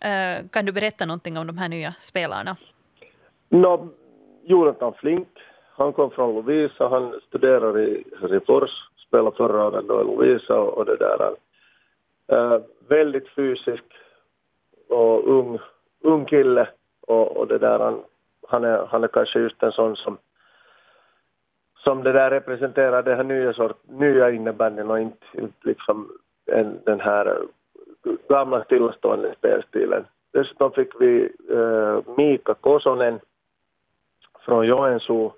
Eh, 0.00 0.46
kan 0.50 0.64
du 0.64 0.72
berätta 0.72 1.06
någonting 1.06 1.38
om 1.38 1.46
de 1.46 1.58
här 1.58 1.68
nya 1.68 1.94
spelarna? 1.98 2.56
No, 3.48 3.88
Jonathan 4.42 4.94
Flink, 4.94 5.28
han 5.76 5.92
kom 5.92 6.10
från 6.10 6.34
Lovisa, 6.34 6.88
han 6.88 7.20
studerar 7.28 7.78
i 7.80 8.04
Helsingfors, 8.20 8.70
spelade 9.06 9.36
förra 9.36 9.66
året 9.66 9.88
då 9.88 10.00
i 10.00 10.04
Lovisa 10.04 10.58
och 10.58 10.84
det 10.84 10.96
där. 10.96 11.34
Eh, 12.28 12.58
väldigt 12.88 13.28
fysisk 13.28 13.84
och 14.88 15.28
ung, 15.28 15.58
ung 16.00 16.24
kille 16.24 16.68
och, 17.00 17.36
och 17.36 17.46
det 17.46 17.58
där, 17.58 17.78
han, 17.78 18.04
han, 18.48 18.64
är, 18.64 18.86
han 18.86 19.04
är 19.04 19.08
kanske 19.08 19.38
just 19.38 19.62
en 19.62 19.72
sån 19.72 19.96
som 19.96 20.18
som 21.84 22.02
det 22.02 22.12
där 22.12 22.30
representerar 22.30 23.02
den 23.02 23.16
här 23.16 23.24
nya, 23.24 23.52
sort, 23.52 23.76
nya 23.88 24.30
innebandyn 24.30 24.90
och 24.90 25.00
inte, 25.00 25.26
inte 25.32 25.68
liksom 25.68 26.18
en, 26.46 26.78
den 26.84 27.00
här 27.00 27.38
gamla 28.28 28.64
stillastående 28.64 29.34
spelstilen. 29.38 30.04
Dessutom 30.32 30.72
fick 30.72 31.00
vi 31.00 31.32
äh, 31.50 32.16
Mika 32.16 32.54
Kosonen 32.54 33.20
från 34.44 34.66
Joensuu, 34.66 35.30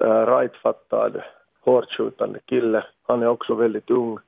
äh, 0.00 0.26
rightfattad, 0.26 1.22
hårdskjutande 1.60 2.38
kille. 2.44 2.84
Han 3.02 3.22
är 3.22 3.26
också 3.26 3.54
väldigt 3.54 3.90
ung. 3.90 4.18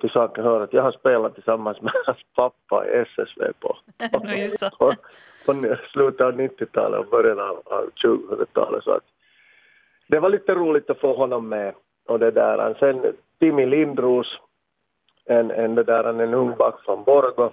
Till 0.00 0.10
saken 0.10 0.44
hör 0.44 0.60
att 0.60 0.72
jag 0.72 0.82
har 0.82 0.92
spelat 0.92 1.34
tillsammans 1.34 1.80
med 1.80 1.92
hans 2.06 2.18
pappa 2.34 2.86
i 2.86 2.90
SSV 2.90 3.52
på, 3.60 3.76
på, 4.78 4.92
på 5.46 5.76
slutet 5.92 6.20
av 6.20 6.32
90-talet 6.32 7.00
och 7.00 7.06
början 7.06 7.40
av, 7.40 7.62
av 7.64 7.90
2000-talet. 8.04 8.84
Så 8.84 8.90
att 8.90 9.04
det 10.06 10.20
var 10.20 10.28
lite 10.28 10.54
roligt 10.54 10.90
att 10.90 11.00
få 11.00 11.16
honom 11.16 11.48
med. 11.48 11.74
Och 12.06 12.18
det 12.18 12.30
där. 12.30 12.74
Sen 12.80 13.12
Timmy 13.38 13.66
Lindros 13.66 14.38
en, 15.24 15.50
en, 15.50 15.74
det 15.74 15.82
där, 15.82 16.04
en 16.04 16.34
ung 16.34 16.56
back 16.56 16.74
från 16.84 17.04
Borgå. 17.04 17.52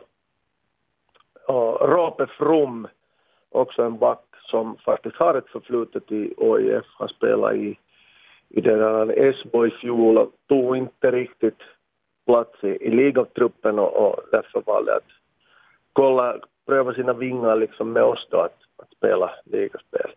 Och 1.48 1.90
Rope 1.90 2.28
From, 2.28 2.88
också 3.50 3.84
en 3.84 3.98
back 3.98 4.24
som 4.42 4.78
faktiskt 4.78 5.16
har 5.16 5.34
ett 5.34 5.50
förflutet 5.50 6.12
i 6.12 6.34
OIF. 6.38 6.86
Han 6.98 7.08
spelade 7.08 7.56
i, 7.56 7.78
i 8.50 8.62
det 8.62 8.76
där 8.76 9.20
Esbo 9.20 9.66
i 9.66 9.70
fjol 9.70 10.18
och 10.18 10.32
tog 10.48 10.78
inte 10.78 11.12
riktigt 11.12 11.60
plats 12.26 12.64
i, 12.64 12.68
i 12.68 12.90
ligatruppen 12.90 13.80
och, 13.80 13.94
och 13.94 14.20
därför 14.32 14.62
valde 14.66 14.96
att 14.96 15.10
kolla, 15.94 16.38
pröva 16.66 16.94
sina 16.94 17.14
vingar 17.14 17.56
liksom 17.56 17.94
med 17.94 18.04
oss 18.04 18.28
då 18.30 18.38
att, 18.38 18.58
att 18.78 18.92
spela 18.98 19.32
ligaspel. 19.46 20.12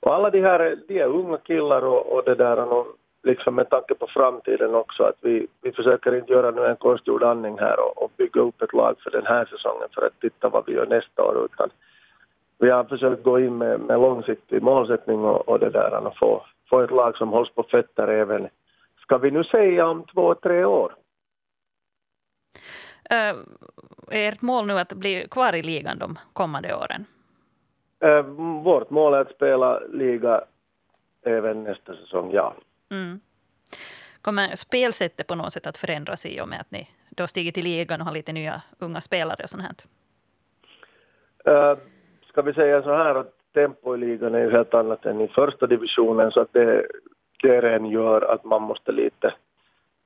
Och 0.00 0.14
alla 0.14 0.30
de 0.30 0.42
här, 0.42 0.76
de 0.88 1.00
är 1.00 1.06
unga 1.06 1.36
killar 1.36 1.82
och, 1.82 2.12
och 2.12 2.24
det 2.24 2.34
där, 2.34 2.72
och 2.72 2.86
liksom 3.22 3.54
med 3.54 3.70
tanke 3.70 3.94
på 3.94 4.06
framtiden 4.06 4.74
också 4.74 5.02
att 5.02 5.18
vi, 5.20 5.46
vi 5.62 5.72
försöker 5.72 6.14
inte 6.14 6.32
göra 6.32 6.50
nu 6.50 6.66
en 6.66 6.76
konstgjord 6.76 7.22
andning 7.22 7.58
här 7.58 7.80
och, 7.80 8.02
och 8.02 8.10
bygga 8.16 8.40
upp 8.40 8.62
ett 8.62 8.72
lag 8.72 8.94
för 9.00 9.10
den 9.10 9.26
här 9.26 9.44
säsongen 9.44 9.88
för 9.94 10.06
att 10.06 10.20
titta 10.20 10.48
vad 10.48 10.64
vi 10.66 10.72
gör 10.72 10.86
nästa 10.86 11.22
år 11.22 11.44
utan 11.44 11.70
vi 12.58 12.70
har 12.70 12.84
försökt 12.84 13.22
gå 13.22 13.40
in 13.40 13.58
med, 13.58 13.80
med 13.80 14.00
långsiktig 14.00 14.62
målsättning 14.62 15.24
och, 15.24 15.48
och 15.48 15.58
det 15.58 15.70
där 15.70 16.06
och 16.06 16.16
få, 16.16 16.42
få 16.70 16.80
ett 16.80 16.90
lag 16.90 17.16
som 17.16 17.28
hålls 17.28 17.50
på 17.50 17.62
fötter 17.62 18.08
även, 18.08 18.48
ska 19.02 19.18
vi 19.18 19.30
nu 19.30 19.44
säga 19.44 19.86
om 19.86 20.02
två, 20.02 20.34
tre 20.34 20.64
år. 20.64 20.92
Är 23.08 23.34
ert 24.10 24.42
mål 24.42 24.66
nu 24.66 24.78
att 24.78 24.92
bli 24.92 25.26
kvar 25.30 25.54
i 25.54 25.62
ligan 25.62 25.98
de 25.98 26.18
kommande 26.32 26.74
åren? 26.74 27.04
Uh, 28.04 28.20
vårt 28.62 28.90
mål 28.90 29.14
är 29.14 29.18
att 29.18 29.30
spela 29.30 29.80
liga 29.80 30.44
även 31.22 31.64
nästa 31.64 31.94
säsong, 31.94 32.30
ja. 32.32 32.54
Mm. 32.90 33.20
Kommer 34.22 34.56
spelsättet 34.56 35.26
på 35.26 35.34
något 35.34 35.52
sätt 35.52 35.66
att 35.66 35.76
förändras 35.76 36.26
i 36.26 36.40
och 36.40 36.48
med 36.48 36.60
att 36.60 36.70
ni 36.70 36.88
då 37.10 37.26
stiger 37.26 37.52
till 37.52 37.64
ligan 37.64 38.00
och 38.00 38.06
har 38.06 38.14
lite 38.14 38.32
nya 38.32 38.62
unga 38.78 39.00
spelare 39.00 39.42
och 39.42 39.50
sånt 39.50 39.62
här? 39.62 39.74
Uh, 41.48 41.78
ska 42.28 42.42
vi 42.42 42.52
säga 42.52 42.82
så 42.82 42.94
här 42.96 43.14
att 43.14 43.34
tempo 43.54 43.94
i 43.94 43.98
ligan 43.98 44.34
är 44.34 44.38
ju 44.38 44.50
helt 44.50 44.74
annat 44.74 45.06
än 45.06 45.20
i 45.20 45.28
första 45.28 45.66
divisionen 45.66 46.30
så 46.30 46.40
att 46.40 46.52
det, 46.52 46.86
det 47.42 47.88
gör 47.88 48.34
att 48.34 48.44
man 48.44 48.62
måste 48.62 48.92
lite 48.92 49.34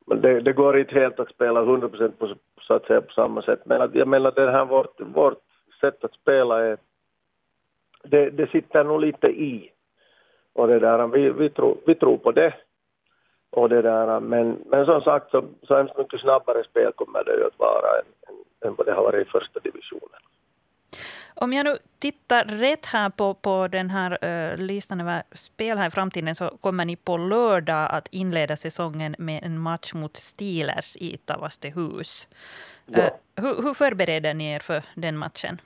det, 0.07 0.41
det 0.41 0.53
går 0.53 0.79
inte 0.79 0.95
helt 0.95 1.21
att 1.21 1.31
spela 1.31 1.63
100% 1.63 2.11
på, 2.11 2.35
så 2.61 2.75
att 2.75 2.87
säga, 2.87 3.01
på 3.01 3.13
samma 3.13 3.43
sätt. 3.43 3.61
Men 3.65 3.83
att, 3.83 3.95
jag 3.95 4.09
menar 4.09 4.33
det 4.33 4.51
här 4.51 4.65
vårt, 4.65 5.01
vårt 5.01 5.43
sätt 5.81 6.05
att 6.05 6.13
spela 6.13 6.65
är, 6.65 6.79
det, 8.03 8.31
det 8.31 8.51
sitter 8.51 8.85
nog 8.85 9.01
lite 9.01 9.27
i. 9.27 9.71
Och 10.53 10.69
det 10.69 10.79
där, 10.79 11.07
vi, 11.07 11.31
vi, 11.31 11.51
tror, 11.51 11.77
vi 11.87 11.95
tror 11.95 12.19
på 12.19 12.33
det. 12.33 12.55
Och 13.51 13.69
det 13.69 13.83
där, 13.83 14.21
men, 14.21 14.59
men 14.67 14.87
som 14.87 15.01
sagt 15.01 15.31
så, 15.31 15.45
så 15.63 15.77
hemskt 15.77 15.99
mycket 15.99 16.21
snabbare 16.21 16.65
spel 16.65 16.93
kommer 16.93 17.25
det 17.25 17.37
ju 17.37 17.45
att 17.47 17.59
vara 17.59 17.99
än, 17.99 18.07
än, 18.29 18.69
än 18.69 18.75
vad 18.75 18.87
det 18.87 18.93
har 18.93 19.03
varit 19.03 19.27
i 19.27 19.31
första 19.31 19.61
divisionen. 19.61 20.21
Om 21.35 21.53
jag 21.53 21.65
nu 21.65 21.77
tittar 21.99 22.45
rätt 22.45 22.87
här 22.87 23.11
på, 23.11 23.35
på 23.35 23.69
den 23.69 23.91
här 23.91 24.11
uh, 24.25 24.57
listan 24.57 25.01
över 25.01 25.23
spel 25.33 25.79
här 25.79 25.89
i 25.89 25.91
framtiden 25.91 26.35
så 26.35 26.49
kommer 26.61 26.85
ni 26.85 26.97
på 26.97 27.17
lördag 27.17 27.89
att 27.91 28.09
inleda 28.11 28.57
säsongen 28.57 29.15
med 29.19 29.45
en 29.45 29.59
match 29.59 29.95
mot 29.95 30.17
Steelers 30.17 30.97
i 30.97 31.17
Tavastehus. 31.17 32.29
Ja. 32.87 33.03
Uh, 33.03 33.11
hur, 33.37 33.63
hur 33.63 33.75
förbereder 33.75 34.35
ni 34.35 34.53
er 34.53 34.61
för 34.61 34.83
den 34.95 35.17
matchen? 35.17 35.61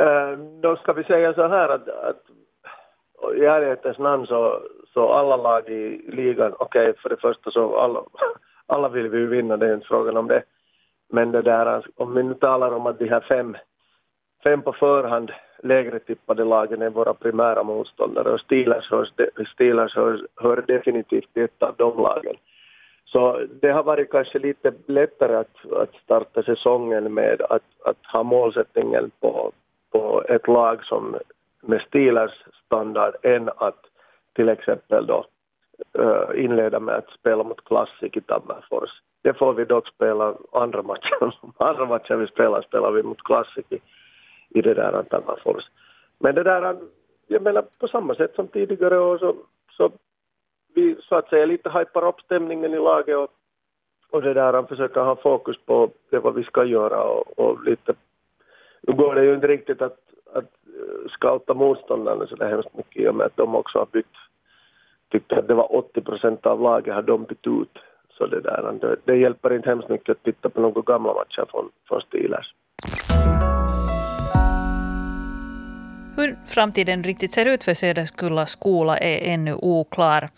Uh, 0.00 0.38
då 0.60 0.76
ska 0.76 0.92
vi 0.92 1.04
säga 1.04 1.34
så 1.34 1.48
här 1.48 1.68
att, 1.68 1.88
att 1.88 2.22
i 3.36 3.44
ärlighetens 3.44 3.98
namn 3.98 4.26
så, 4.26 4.62
så 4.94 5.12
alla 5.12 5.36
lag 5.36 5.68
i 5.68 6.10
ligan, 6.12 6.54
okej 6.58 6.90
okay, 6.90 7.02
för 7.02 7.08
det 7.08 7.16
första 7.16 7.50
så 7.50 7.76
alla, 7.76 8.02
alla 8.66 8.88
vill 8.88 9.08
vi 9.08 9.26
vinna, 9.26 9.56
det 9.56 9.66
är 9.66 9.74
inte 9.74 9.86
frågan 9.86 10.16
om 10.16 10.26
det. 10.28 10.42
Men 11.10 11.32
det 11.32 11.42
där, 11.42 11.84
om 11.96 12.14
vi 12.14 12.22
nu 12.22 12.34
talar 12.34 12.74
om 12.74 12.86
att 12.86 12.98
de 12.98 13.08
här 13.08 13.20
fem 13.20 13.56
fem 14.42 14.62
på 14.62 14.72
förhand 14.72 15.32
lägre 15.62 15.98
tippade 15.98 16.44
lagen 16.44 16.82
är 16.82 16.90
våra 16.90 17.14
primära 17.14 17.62
motståndare 17.62 18.30
och 18.30 18.40
Steelers, 18.40 18.90
hör, 18.90 19.10
Steelers 19.54 19.96
hör, 19.96 20.26
hör 20.36 20.64
definitivt 20.66 21.34
till 21.34 21.42
ett 21.42 21.62
av 21.62 21.74
de 21.76 22.02
lagen. 22.02 22.36
Så 23.04 23.40
det 23.60 23.70
har 23.70 23.82
varit 23.82 24.10
kanske 24.10 24.38
lite 24.38 24.72
lättare 24.86 25.36
att, 25.36 25.72
att 25.72 25.94
starta 25.94 26.42
säsongen 26.42 27.14
med 27.14 27.42
att, 27.42 27.62
att 27.84 28.06
ha 28.12 28.22
målsättningen 28.22 29.10
på, 29.20 29.52
på 29.92 30.22
ett 30.28 30.48
lag 30.48 30.84
som 30.84 31.16
med 31.60 31.80
Steelers 31.80 32.44
standard 32.66 33.14
än 33.22 33.48
att 33.56 33.80
till 34.34 34.48
exempel 34.48 35.06
då 35.06 35.24
uh, 35.98 36.44
inleda 36.44 36.80
med 36.80 36.94
att 36.94 37.10
spela 37.10 37.44
mot 37.44 37.64
Classic 37.64 38.16
i 38.16 38.20
Tammerfors. 38.20 38.90
Det 39.22 39.34
får 39.34 39.52
vi 39.52 39.64
dock 39.64 39.88
spela 39.88 40.34
andra 40.52 40.82
matchen. 40.82 41.32
andra 41.56 41.86
matchen 41.86 42.20
vi 42.20 42.26
spelar 42.26 42.62
spelar 42.62 42.90
vi 42.90 43.02
mot 43.02 43.22
Classic 43.22 43.64
i 43.68 43.78
i 44.50 44.60
det 44.60 44.74
där 44.74 45.02
Tammerfors. 45.02 45.64
Men 46.18 46.34
det 46.34 46.42
där, 46.42 46.76
jag 47.26 47.42
menar 47.42 47.64
på 47.78 47.88
samma 47.88 48.14
sätt 48.14 48.34
som 48.34 48.48
tidigare 48.48 48.98
år 48.98 49.18
så, 49.18 49.36
så 49.76 49.90
vi 50.74 50.96
så 51.08 51.14
att 51.14 51.28
säga 51.28 51.46
lite 51.46 51.68
hajpar 51.68 52.08
upp 52.08 52.20
stämningen 52.20 52.74
i 52.74 52.78
laget 52.78 53.16
och, 53.16 53.30
och 54.10 54.22
det 54.22 54.34
där, 54.34 54.62
försöker 54.62 55.00
ha 55.00 55.16
fokus 55.16 55.56
på 55.66 55.90
det 56.10 56.18
vad 56.18 56.34
vi 56.34 56.42
ska 56.42 56.64
göra 56.64 57.02
och, 57.02 57.38
och 57.38 57.64
lite, 57.64 57.94
nu 58.82 58.92
går 58.92 59.14
det 59.14 59.24
ju 59.24 59.34
inte 59.34 59.48
riktigt 59.48 59.82
att, 59.82 59.98
att 60.32 60.44
eh, 60.44 61.08
scouta 61.08 61.54
motståndarna 61.54 62.26
så 62.26 62.36
det 62.36 62.48
hemskt 62.48 62.76
mycket 62.76 63.02
i 63.02 63.08
och 63.08 63.14
med 63.14 63.26
att 63.26 63.36
de 63.36 63.54
också 63.54 63.78
har 63.78 63.86
bytt, 63.92 64.16
tyckte 65.10 65.38
att 65.38 65.48
det 65.48 65.54
var 65.54 65.76
80 65.76 66.00
procent 66.00 66.46
av 66.46 66.60
laget 66.60 66.94
har 66.94 67.02
de 67.02 67.24
bytt 67.24 67.46
ut. 67.46 67.78
Så 68.18 68.26
det 68.26 68.40
där, 68.40 68.78
det, 68.80 68.96
det 69.04 69.16
hjälper 69.16 69.54
inte 69.54 69.68
hemskt 69.68 69.88
mycket 69.88 70.10
att 70.16 70.22
titta 70.22 70.48
på 70.48 70.60
några 70.60 70.80
gamla 70.80 71.14
matcher 71.14 71.44
från, 71.50 71.70
från 71.88 72.00
Steelers. 72.00 72.54
Hur 76.18 76.38
framtiden 76.46 77.04
riktigt 77.04 77.32
ser 77.32 77.46
ut 77.46 77.64
för 77.64 77.74
Söderskulla 77.74 78.46
skola 78.46 78.98
är 78.98 79.18
ännu 79.18 79.54
oklar. 79.54 80.30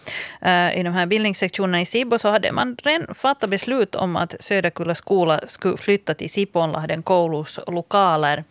Eh, 0.43 0.79
I 0.79 0.83
de 0.83 0.95
här 0.95 1.07
bildningssektionerna 1.07 1.81
i 1.81 1.87
Sibbo 1.87 2.19
så 2.19 2.29
hade 2.29 2.53
man 2.53 2.77
redan 2.83 3.15
fattat 3.15 3.51
beslut 3.51 3.95
om 3.95 4.17
att 4.17 4.35
Söderkulla 4.41 4.95
skola 4.95 5.41
skulle 5.47 5.77
flytta 5.77 6.15
till 6.15 6.31
Siponlahden 6.31 7.03
koulus 7.03 7.61
lokaler. 7.67 8.45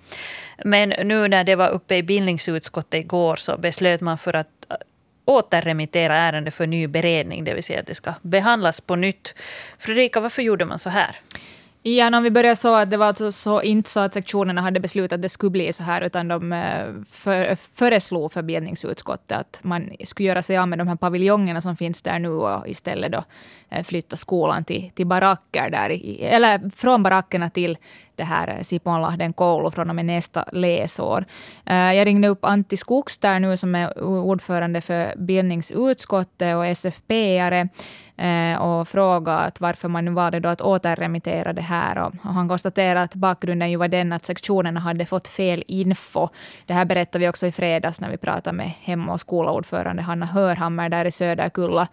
Men 0.65 0.89
nu 0.89 1.27
när 1.27 1.43
det 1.43 1.55
var 1.55 1.69
uppe 1.69 1.95
i 1.95 2.03
bildningsutskottet 2.03 2.99
igår 2.99 3.35
så 3.35 3.57
beslöt 3.57 4.01
man 4.01 4.17
för 4.17 4.33
att 4.35 4.47
eh, 4.69 4.75
återremittera 5.25 6.15
ärendet 6.15 6.53
för 6.53 6.67
ny 6.67 6.87
beredning, 6.87 7.43
det 7.43 7.53
vill 7.53 7.63
säga 7.63 7.79
att 7.79 7.87
det 7.87 7.95
ska 7.95 8.13
behandlas 8.21 8.81
på 8.81 8.95
nytt. 8.95 9.33
Fredrika, 9.79 10.19
varför 10.19 10.41
gjorde 10.41 10.65
man 10.65 10.79
så 10.79 10.89
här? 10.89 11.15
Ja, 11.83 12.17
om 12.17 12.23
vi 12.23 12.31
börjar 12.31 12.55
så 12.55 12.75
att 12.75 12.89
det 12.89 12.97
var 12.97 13.05
alltså 13.05 13.31
så, 13.31 13.61
inte 13.61 13.89
så 13.89 13.99
att 13.99 14.13
sektionerna 14.13 14.61
hade 14.61 14.79
beslutat 14.79 15.15
att 15.15 15.21
det 15.21 15.29
skulle 15.29 15.49
bli 15.49 15.73
så 15.73 15.83
här, 15.83 16.01
utan 16.01 16.27
de 16.27 16.53
eh, 16.53 16.85
för, 17.11 17.55
föreslog 17.55 18.33
för 18.33 18.41
bildningsutskottet 18.41 19.37
att 19.37 19.59
man 19.63 19.89
skulle 20.03 20.27
göra 20.29 20.41
sig 20.41 20.57
av 20.57 20.67
med 20.67 20.79
de 20.79 20.87
här 20.87 20.95
paviljongerna 20.95 21.61
som 21.61 21.77
finns 21.77 22.01
där 22.01 22.19
nu 22.19 22.29
och 22.29 22.67
istället 22.67 23.11
då 23.11 23.23
eh, 23.69 23.83
flytta 23.83 24.17
skolan 24.17 24.63
till, 24.63 24.91
till 24.95 25.07
baracker 25.07 25.69
där, 25.69 25.99
eller 26.21 26.71
från 26.75 27.03
barackerna 27.03 27.49
till 27.49 27.77
det 28.19 28.25
här 28.25 28.47
eh, 28.47 28.61
Siponlahden 28.61 29.33
koulu 29.33 29.71
från 29.71 29.89
och 29.89 29.95
med 29.95 30.05
nästa 30.05 30.45
läsår. 30.51 31.25
Eh, 31.65 31.93
jag 31.93 32.05
ringde 32.05 32.27
upp 32.27 32.45
Antti 32.45 32.77
Skogs 32.77 33.17
där 33.17 33.39
nu 33.39 33.57
som 33.57 33.75
är 33.75 34.03
ordförande 34.03 34.81
för 34.81 35.13
bildningsutskottet 35.17 36.55
och 36.55 36.65
SFP-are 36.65 37.69
eh, 38.17 38.61
och 38.61 38.87
frågade 38.87 39.51
varför 39.59 39.87
man 39.89 40.05
nu 40.05 40.11
valde 40.11 40.39
då 40.39 40.49
att 40.49 40.61
återremittera 40.61 41.53
det 41.53 41.61
här. 41.61 41.97
Och 41.97 42.13
han 42.23 42.49
konstaterade 42.49 43.01
att 43.01 43.15
bakgrunden 43.15 43.71
ju 43.71 43.77
var 43.77 43.87
den 43.87 44.13
att 44.13 44.25
sektionerna 44.25 44.79
hade 44.79 45.05
fått 45.05 45.27
fel 45.27 45.63
info. 45.67 46.27
Det 46.65 46.73
här 46.73 46.85
berättade 46.85 47.19
vi 47.19 47.29
också 47.29 47.47
i 47.47 47.51
fredags 47.51 48.01
när 48.01 48.11
vi 48.11 48.17
pratade 48.17 48.57
med 48.57 48.71
Hem 48.81 49.09
och 49.09 49.21
skolaordförande 49.21 50.01
Hanna 50.01 50.25
Hörhammer 50.25 50.89
där 50.89 51.05
i 51.05 51.11
Söderkulla. 51.11 51.87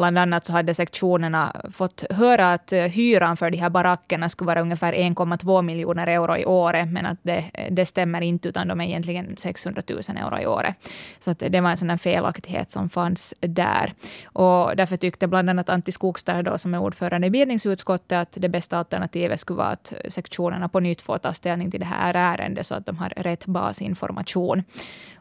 Bland 0.00 0.18
annat 0.18 0.46
så 0.46 0.52
hade 0.52 0.74
sektionerna 0.74 1.52
fått 1.72 2.04
höra 2.10 2.52
att 2.52 2.72
eh, 2.72 2.82
hyran 2.82 3.36
för 3.36 3.50
de 3.50 3.58
här 3.58 3.70
barackerna 3.70 4.28
skulle 4.28 4.46
vara 4.46 4.60
ungefär 4.60 4.92
1,2 4.92 5.62
miljoner 5.62 6.06
euro 6.06 6.36
i 6.36 6.44
året, 6.44 6.88
men 6.92 7.06
att 7.06 7.18
det, 7.22 7.44
eh, 7.54 7.72
det 7.72 7.86
stämmer 7.86 8.20
inte, 8.20 8.48
utan 8.48 8.68
de 8.68 8.80
är 8.80 8.84
egentligen 8.84 9.36
600 9.36 9.82
000 9.88 10.00
euro 10.16 10.38
i 10.42 10.46
året. 10.46 10.74
Så 11.18 11.30
att 11.30 11.38
det 11.38 11.60
var 11.60 11.70
en 11.70 11.76
sådan 11.76 11.98
felaktighet 11.98 12.70
som 12.70 12.90
fanns 12.90 13.34
där. 13.40 13.94
Och 14.24 14.76
därför 14.76 14.96
tyckte 14.96 15.26
bland 15.26 15.50
annat 15.50 15.68
Antti 15.68 15.92
Skogstad, 15.92 16.42
då, 16.42 16.58
som 16.58 16.74
är 16.74 16.78
ordförande 16.78 17.26
i 17.26 17.30
bildningsutskottet, 17.30 18.18
att 18.18 18.36
det 18.42 18.48
bästa 18.48 18.78
alternativet 18.78 19.40
skulle 19.40 19.58
vara 19.58 19.68
att 19.68 19.92
sektionerna 20.08 20.68
på 20.68 20.80
nytt 20.80 21.00
får 21.00 21.18
ta 21.18 21.32
ställning 21.32 21.70
till 21.70 21.80
det 21.80 21.86
här 21.86 22.14
ärendet, 22.14 22.66
så 22.66 22.74
att 22.74 22.86
de 22.86 22.98
har 22.98 23.08
rätt 23.16 23.46
basinformation. 23.46 24.62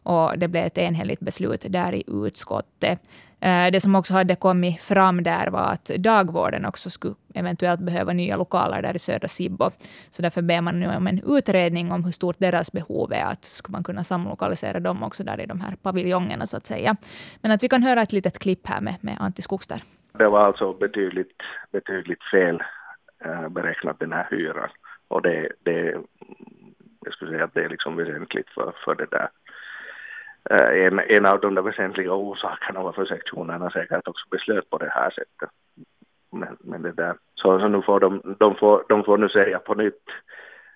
Och 0.04 0.38
det 0.38 0.48
blev 0.48 0.66
ett 0.66 0.78
enhälligt 0.78 1.20
beslut 1.20 1.66
där 1.70 1.94
i 1.94 2.04
utskottet. 2.08 3.00
Eh, 3.42 3.72
det 3.72 3.82
som 3.82 3.96
också 3.96 4.14
hade 4.14 4.36
kommit 4.36 4.82
fram 4.82 5.24
där 5.24 5.48
var 5.48 5.72
att 5.72 5.86
dagvården 5.86 6.66
också 6.66 6.90
skulle 6.90 7.16
eventuellt 7.34 7.80
behöva 7.80 8.14
nya 8.14 8.38
lokaler 8.38 8.82
där 8.82 8.96
i 8.96 9.00
södra 9.00 9.28
Sibbo. 9.28 9.72
Så 10.12 10.22
därför 10.22 10.42
ber 10.42 10.62
man 10.62 10.80
nu 10.80 10.96
om 10.96 11.08
en 11.08 11.22
utredning 11.38 11.92
om 11.92 12.04
hur 12.04 12.12
stort 12.12 12.40
deras 12.40 12.72
behov 12.72 13.14
är. 13.14 13.26
Att 13.26 13.46
ska 13.46 13.72
man 13.72 13.84
kunna 13.84 14.04
samlokalisera 14.04 14.80
dem 14.80 15.04
också 15.04 15.24
där 15.24 15.42
i 15.42 15.46
de 15.46 15.62
här 15.62 15.76
paviljongerna 15.76 16.46
så 16.46 16.58
att 16.58 16.66
säga. 16.66 16.96
Men 17.42 17.52
att 17.52 17.64
vi 17.64 17.70
kan 17.70 17.84
höra 17.84 18.02
ett 18.02 18.12
litet 18.12 18.40
klipp 18.40 18.68
här 18.68 18.82
med, 18.82 18.96
med 19.02 19.18
Antti 19.20 19.42
Skogstad. 19.42 19.80
Det 20.12 20.30
var 20.30 20.40
alltså 20.40 20.74
betydligt, 20.74 21.42
betydligt 21.72 22.24
fel 22.32 22.64
eh, 23.26 23.50
beräknat 23.50 24.00
den 24.00 24.12
här 24.12 24.28
hyran. 24.32 24.70
Och 25.08 25.22
det, 25.22 25.50
det, 25.64 25.98
jag 27.06 27.14
skulle 27.14 27.32
säga 27.32 27.44
att 27.44 27.54
det 27.54 27.64
är 27.64 27.70
liksom 27.70 27.96
väsentligt 27.96 28.50
för, 28.50 28.74
för 28.86 28.96
det 28.96 29.08
där 29.12 29.30
Eh, 30.50 30.86
en, 30.86 31.00
en 31.00 31.26
av 31.26 31.40
de 31.40 31.56
där 31.56 31.62
väsentliga 31.62 32.14
orsakerna 32.14 32.84
varför 32.84 33.06
sektionerna 33.06 33.70
säkert 33.70 34.08
också 34.08 34.26
beslöt 34.30 34.70
på 34.70 34.78
det 34.78 34.90
här 34.90 35.10
sättet. 35.10 35.50
Men, 36.32 36.58
men 36.60 36.82
det 36.82 36.92
där, 36.92 37.16
så, 37.36 37.60
så 37.60 37.68
nu 37.68 37.82
får 37.82 38.00
de, 38.00 38.36
de, 38.40 38.56
får, 38.56 38.84
de 38.90 39.04
får 39.04 39.18
nu 39.18 39.30
säga 39.30 39.60
på 39.60 39.74
nytt. 39.74 40.04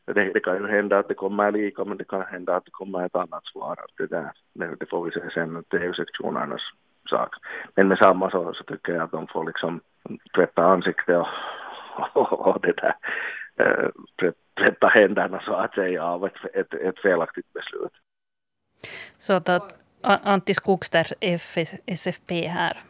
Det, 0.06 0.32
det, 0.34 0.40
kan 0.40 0.58
ju 0.58 0.68
hända 0.68 1.00
att 1.00 1.08
det 1.08 1.14
kommer 1.14 1.52
lika, 1.52 1.84
men 1.84 1.98
det 1.98 2.08
kan 2.08 2.22
hända 2.22 2.56
att 2.56 2.66
det 2.66 2.72
kommer 2.72 3.06
ett 3.06 3.16
annat 3.16 3.46
svar. 3.46 3.80
Det, 3.98 4.06
där, 4.06 4.32
det, 4.54 4.76
det 4.80 4.90
får 4.90 5.04
vi 5.06 5.12
se 5.12 5.22
sen, 5.34 5.64
det 5.68 5.78
är 5.78 5.84
ju 5.84 5.94
sektionernas 5.94 6.62
sak. 7.10 7.36
Men 7.76 7.88
med 7.88 7.98
samma 7.98 8.32
så, 8.32 8.54
så 8.54 8.64
tycker 8.64 8.94
jag 8.94 9.02
att 9.02 9.12
de 9.12 9.28
får 9.28 9.46
liksom 9.46 9.82
tvätta 10.36 10.64
ansiktet 10.64 11.18
och, 11.18 11.28
och, 12.32 12.48
och 12.48 12.62
det 12.62 12.74
där, 12.78 12.96
äh, 13.58 13.90
tvätta 14.60 14.88
händerna 14.88 15.42
så 15.46 15.54
att 15.54 15.74
säga 15.74 16.04
av 16.04 16.26
ett, 16.26 16.38
ett, 16.54 16.74
ett 16.74 17.00
felaktigt 17.00 17.54
beslut. 17.54 17.92
Så 19.20 19.34
att 19.34 19.50
Antti 20.02 20.54
Skogster, 20.54 21.14
SFP 21.86 22.48
här. 22.48 22.84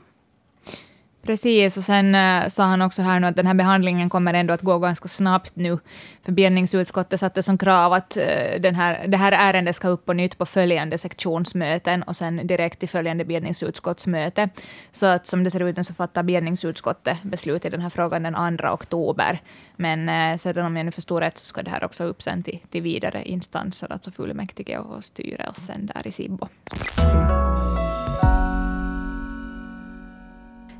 Precis, 1.25 1.77
och 1.77 1.83
sen 1.83 2.15
äh, 2.15 2.47
sa 2.47 2.63
han 2.63 2.81
också 2.81 3.01
här 3.01 3.19
nu 3.19 3.27
att 3.27 3.35
den 3.35 3.47
här 3.47 3.53
behandlingen 3.53 4.09
kommer 4.09 4.33
ändå 4.33 4.53
att 4.53 4.61
gå 4.61 4.79
ganska 4.79 5.07
snabbt 5.07 5.55
nu. 5.55 5.79
För 6.23 6.31
bildningsutskottet 6.31 7.19
satte 7.19 7.43
som 7.43 7.57
krav 7.57 7.93
att 7.93 8.17
äh, 8.17 8.23
den 8.59 8.75
här, 8.75 9.07
det 9.07 9.17
här 9.17 9.31
ärendet 9.31 9.75
ska 9.75 9.87
upp 9.87 10.05
på 10.05 10.13
nytt 10.13 10.37
på 10.37 10.45
följande 10.45 10.97
sektionsmöten 10.97 12.03
och 12.03 12.15
sen 12.15 12.47
direkt 12.47 12.79
till 12.79 12.89
följande 12.89 13.25
bildningsutskottsmöte. 13.25 14.49
Så 14.91 15.05
att 15.05 15.27
som 15.27 15.43
det 15.43 15.51
ser 15.51 15.59
ut 15.59 15.77
nu 15.77 15.83
så 15.83 15.93
fattar 15.93 16.23
bildningsutskottet 16.23 17.23
beslut 17.23 17.65
i 17.65 17.69
den 17.69 17.81
här 17.81 17.89
frågan 17.89 18.23
den 18.23 18.57
2 18.57 18.67
oktober. 18.67 19.41
Men 19.75 20.09
äh, 20.09 20.37
sedan 20.37 20.65
om 20.65 20.77
jag 20.77 20.85
nu 20.85 20.91
förstår 20.91 21.21
rätt 21.21 21.37
så 21.37 21.45
ska 21.45 21.63
det 21.63 21.71
här 21.71 21.83
också 21.83 22.03
upp 22.03 22.21
sen 22.21 22.43
till, 22.43 22.59
till 22.69 22.81
vidare 22.81 23.23
instanser, 23.23 23.91
alltså 23.91 24.11
fullmäktige 24.11 24.77
och 24.77 25.03
styrelsen 25.03 25.85
där 25.85 26.07
i 26.07 26.11
Sibbo. 26.11 26.47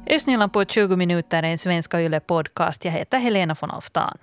Östnyland 0.08 0.54
på 0.54 0.66
20 0.66 0.96
minuter 0.96 1.44
är 1.44 1.48
en 1.48 1.58
Svenska 1.58 2.02
Yle 2.02 2.20
podcast. 2.20 2.86
Jag 2.86 2.92
heter 2.92 3.18
Helena 3.20 3.56
von 3.62 3.72
Alftan. 3.72 4.18